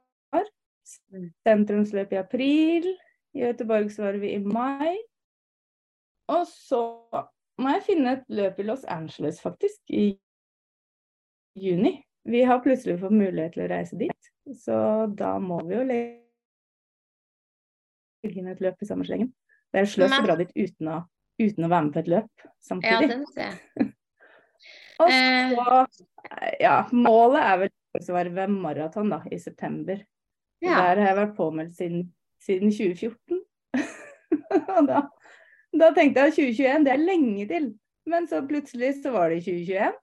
Mm. 1.13 1.31
Sentrumsløp 1.45 2.13
i 2.13 2.21
april. 2.21 2.89
I 3.35 3.45
Göteborg 3.45 3.89
så 3.93 4.07
var 4.07 4.21
vi 4.21 4.35
i 4.37 4.41
mai. 4.41 4.97
Og 6.33 6.47
så 6.49 6.81
må 7.61 7.75
jeg 7.77 7.87
finne 7.87 8.17
et 8.17 8.25
løp 8.33 8.59
i 8.61 8.67
Los 8.67 8.85
Angeles, 8.91 9.41
faktisk, 9.43 9.81
i 9.91 10.19
juni. 11.55 11.99
Vi 12.25 12.43
har 12.49 12.63
plutselig 12.65 13.01
fått 13.03 13.13
mulighet 13.15 13.53
til 13.55 13.65
å 13.67 13.71
reise 13.71 13.97
dit, 14.01 14.31
så 14.57 14.77
da 15.13 15.39
må 15.43 15.61
vi 15.69 15.75
jo 15.77 15.83
legge 15.89 16.21
inn 18.33 18.49
et 18.49 18.63
løp 18.65 18.81
i 18.81 18.89
samme 18.89 19.05
slengen. 19.07 19.31
Det 19.75 19.83
er 19.83 19.91
sløst 19.91 20.17
å 20.17 20.25
dra 20.25 20.37
dit 20.41 20.53
uten 20.57 20.89
å, 20.89 20.97
uten 21.43 21.67
å, 21.67 21.69
være 21.69 21.85
med 21.85 21.93
på 21.95 22.01
et 22.01 22.11
løp 22.15 22.33
samtidig. 22.65 23.09
Ja, 23.11 23.13
den 23.13 23.25
ser 23.35 23.43
jeg. 23.51 23.93
Og 25.03 25.11
så, 25.11 25.79
ja, 26.63 26.77
målet 26.95 27.43
er 27.43 27.57
vel 27.65 27.73
å 27.99 28.15
være 28.15 28.47
maraton 28.51 29.11
da, 29.11 29.19
i 29.27 29.39
september. 29.43 29.99
Ja. 30.63 30.77
Der 30.79 31.01
har 31.03 31.09
jeg 31.09 31.19
vært 31.19 31.37
påmeldt 31.37 31.75
siden, 31.77 32.05
siden 32.43 32.71
2014. 32.73 33.41
og 34.77 34.87
da, 34.87 35.03
da, 35.81 35.91
tenkte 35.95 36.27
jeg 36.27 36.37
2021, 36.39 36.85
det 36.87 36.93
er 36.95 37.03
lenge 37.03 37.47
til. 37.51 37.71
Men 38.11 38.29
så 38.29 38.43
plutselig 38.45 38.99
så 39.01 39.15
var 39.15 39.33
det 39.33 39.41
2021, 39.47 39.95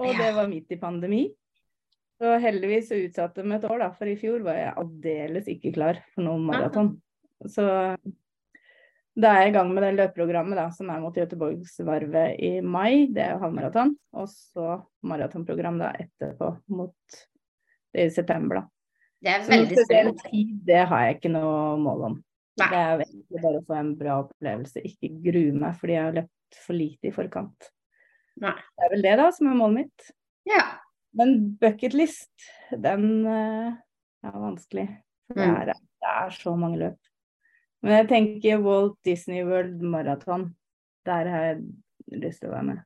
og 0.00 0.16
det 0.16 0.30
var 0.36 0.48
midt 0.48 0.72
i 0.72 0.80
pandemi. 0.80 1.26
Så 2.20 2.36
heldigvis 2.40 2.88
så 2.90 2.98
utsatte 3.00 3.44
vi 3.44 3.54
et 3.56 3.66
år, 3.68 3.78
da, 3.80 3.90
for 3.96 4.08
i 4.08 4.16
fjor 4.20 4.42
var 4.44 4.58
jeg 4.58 4.76
aldeles 4.82 5.46
ikke 5.48 5.72
klar 5.76 6.00
for 6.14 6.24
noen 6.26 6.42
maraton. 6.48 6.94
Så 7.48 7.64
da 9.20 9.32
er 9.34 9.46
jeg 9.46 9.52
i 9.52 9.54
gang 9.56 9.70
med 9.72 9.84
det 9.84 9.94
løpeprogrammet 9.96 10.58
da, 10.60 10.66
som 10.72 10.90
er 10.92 11.00
mot 11.02 11.16
Göteborgsvarvet 11.16 12.36
i 12.44 12.50
mai. 12.60 13.08
Det 13.12 13.24
er 13.24 13.40
halvmaraton. 13.40 13.94
Og 14.16 14.28
så 14.32 14.76
maratonprogram 15.08 15.80
da 15.80 15.94
etterpå 16.00 16.52
mot 16.76 17.20
det 17.94 18.06
i 18.06 18.12
september, 18.14 18.60
da. 18.60 18.66
Det 19.20 19.32
er 19.32 19.48
veldig 19.48 19.84
spennende. 19.84 20.44
Det 20.68 20.82
har 20.92 21.04
jeg 21.04 21.18
ikke 21.18 21.32
noe 21.32 21.56
mål 21.80 22.06
om. 22.08 22.20
Nei. 22.60 22.68
Det 22.70 22.80
er 22.80 23.02
egentlig 23.06 23.42
bare 23.42 23.60
å 23.60 23.66
få 23.66 23.76
en 23.78 23.92
bra 23.98 24.16
opplevelse, 24.24 24.84
ikke 24.86 25.12
grue 25.24 25.56
meg 25.56 25.76
fordi 25.80 25.96
jeg 25.96 26.06
har 26.06 26.16
løpt 26.20 26.62
for 26.64 26.76
lite 26.78 27.10
i 27.10 27.14
forkant. 27.14 27.70
Nei. 28.40 28.56
Det 28.56 28.86
er 28.86 28.94
vel 28.94 29.04
det 29.06 29.14
da 29.20 29.28
som 29.34 29.50
er 29.50 29.58
målet 29.58 29.78
mitt. 29.82 30.10
Ja. 30.48 30.64
Men 31.18 31.36
bucketlist, 31.60 32.32
den 32.70 33.06
uh, 33.26 33.72
er 34.26 34.42
vanskelig. 34.44 34.86
Det 35.30 35.46
mm. 35.46 35.56
er, 35.62 35.72
det 35.74 36.12
er 36.14 36.34
så 36.34 36.54
mange 36.58 36.80
løp. 36.80 36.98
Men 37.82 37.96
jeg 37.96 38.08
tenker 38.10 38.64
Walt 38.64 38.98
Disney 39.06 39.44
World 39.46 39.80
Marathon. 39.82 40.50
Der 41.08 41.30
har 41.32 41.46
jeg 41.48 42.20
lyst 42.20 42.42
til 42.42 42.50
å 42.50 42.56
være 42.58 42.68
med. 42.68 42.82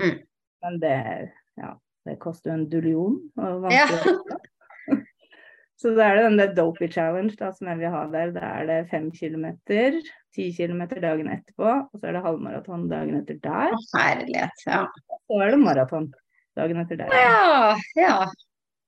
Mm. 0.00 0.16
Men 0.64 0.78
det, 0.82 0.94
ja, 1.60 1.72
det 2.08 2.16
koster 2.22 2.52
jo 2.52 2.58
en 2.58 2.68
dullion. 2.72 3.18
Ja. 3.72 3.84
Så 5.78 5.92
da 5.94 6.08
er 6.08 6.18
det 6.18 6.24
den 6.26 6.40
der 6.40 6.54
Dopey 6.56 6.88
Challenge 6.90 7.36
da, 7.38 7.52
som 7.54 7.68
jeg 7.70 7.78
vil 7.78 7.92
ha 7.94 8.00
der. 8.10 8.32
Da 8.34 8.48
er 8.60 8.66
det 8.66 8.78
fem 8.90 9.12
kilometer, 9.14 10.00
ti 10.34 10.48
kilometer 10.56 10.98
dagen 11.04 11.30
etterpå, 11.30 11.68
og 11.86 12.00
så 12.00 12.08
er 12.08 12.16
det 12.16 12.24
halvmaraton 12.24 12.88
dagen 12.90 13.20
etter 13.20 13.38
der. 13.44 13.76
Herlighet, 13.94 14.64
ja. 14.66 14.82
Så 15.06 15.38
er 15.44 15.54
det 15.54 15.60
maraton 15.62 16.10
dagen 16.58 16.82
etter 16.82 16.98
der. 17.04 17.14
Ja, 17.14 17.76
ja. 17.94 18.16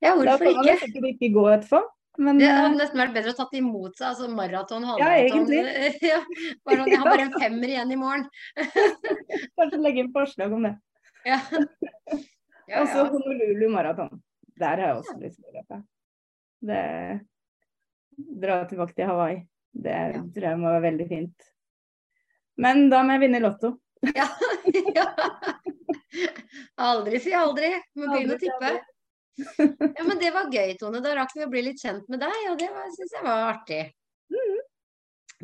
ja 0.03 0.17
hvorfor 0.19 0.51
ikke? 0.51 0.67
Da 0.67 0.77
kan 0.83 0.97
man 0.99 1.15
ikke 1.15 1.31
gå 1.37 1.47
etterpå. 1.55 1.83
Men, 2.19 2.41
det 2.43 2.51
hadde 2.51 2.75
nesten 2.77 2.99
vært 3.01 3.15
bedre 3.15 3.33
å 3.33 3.39
tatt 3.39 3.55
imot 3.57 3.95
seg, 3.95 4.09
altså 4.11 4.27
maraton, 4.35 4.85
halvmaraton. 4.85 5.47
Ja, 5.55 5.93
ja, 6.11 6.19
bare, 6.67 6.89
jeg 6.91 6.99
har 7.01 7.07
bare 7.07 7.29
en 7.29 7.37
femmer 7.39 7.71
igjen 7.71 7.95
i 7.95 8.01
morgen. 8.01 8.27
Kanskje 9.61 9.79
legge 9.79 10.03
inn 10.03 10.11
forslag 10.17 10.59
om 10.59 10.67
det. 10.67 10.75
Ja. 11.29 11.39
ja 12.73 12.83
Og 12.83 12.91
så 12.91 13.07
Honolulu 13.15 13.71
maraton. 13.73 14.21
Der 14.59 14.75
har 14.75 14.87
jeg 14.89 14.99
også 14.99 15.17
lyst 15.23 15.39
til 15.39 15.49
å 15.49 15.61
løpe. 15.61 15.83
Det 16.61 16.81
Dra 18.41 18.65
tilbake 18.69 18.93
til 18.97 19.09
Hawaii. 19.09 19.39
Det 19.73 19.97
tror 20.35 20.45
jeg 20.45 20.59
må 20.61 20.69
være 20.75 20.85
veldig 20.85 21.07
fint. 21.09 21.47
Men 22.61 22.91
da 22.93 23.01
må 23.07 23.15
jeg 23.17 23.23
vinne 23.23 23.41
Lotto. 23.41 23.71
ja. 24.19 24.27
Aldri 26.91 27.21
si 27.23 27.33
aldri. 27.37 27.71
Må 27.97 28.11
begynne 28.11 28.37
å 28.37 28.41
tippe. 28.43 28.73
Ja, 29.41 30.05
men 30.05 30.19
det 30.21 30.35
var 30.35 30.51
gøy, 30.53 30.75
Tone. 30.81 31.01
Da 31.05 31.15
rakk 31.17 31.33
vi 31.37 31.47
å 31.47 31.51
bli 31.53 31.65
litt 31.71 31.81
kjent 31.81 32.09
med 32.13 32.21
deg, 32.21 32.37
og 32.51 32.59
det 32.61 32.69
syns 32.97 33.17
jeg 33.17 33.25
var 33.25 33.47
artig. 33.55 33.83
Mm. 34.35 34.61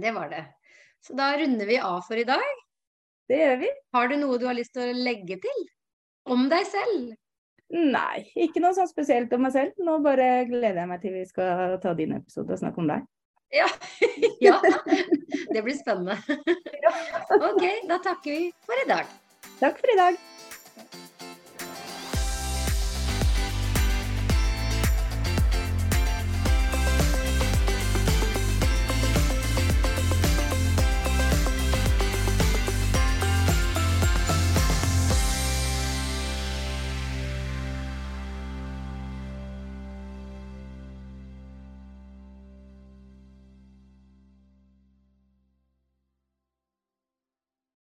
Det 0.05 0.13
var 0.19 0.33
det. 0.33 0.45
Så 1.07 1.17
da 1.17 1.31
runder 1.39 1.71
vi 1.71 1.79
av 1.81 2.03
for 2.05 2.21
i 2.21 2.27
dag. 2.29 2.65
Det 3.31 3.39
gjør 3.41 3.61
vi. 3.63 3.71
Har 3.97 4.11
du 4.11 4.19
noe 4.21 4.41
du 4.43 4.47
har 4.49 4.59
lyst 4.59 4.75
til 4.77 4.91
å 4.91 5.05
legge 5.07 5.39
til? 5.43 5.63
Om 6.29 6.49
deg 6.53 6.67
selv? 6.69 7.15
Nei, 7.75 8.23
ikke 8.39 8.63
noe 8.63 8.77
sånn 8.77 8.89
spesielt 8.91 9.33
om 9.35 9.43
meg 9.43 9.55
selv. 9.57 9.79
Nå 9.83 9.99
bare 10.05 10.47
gleder 10.47 10.83
jeg 10.85 10.91
meg 10.91 11.03
til 11.03 11.17
vi 11.17 11.25
skal 11.27 11.77
ta 11.83 11.95
din 11.99 12.15
episode 12.19 12.55
og 12.55 12.63
snakke 12.63 12.83
om 12.83 12.91
deg. 12.93 13.07
Ja. 13.55 13.67
ja. 14.47 14.61
Det 15.53 15.63
blir 15.63 15.77
spennende. 15.79 16.19
Ok, 17.37 17.65
da 17.91 17.99
takker 17.99 18.31
vi 18.31 18.53
for 18.69 18.85
i 18.85 18.87
dag. 18.89 19.11
Takk 19.59 19.83
for 19.83 19.93
i 19.93 19.99
dag. 19.99 21.06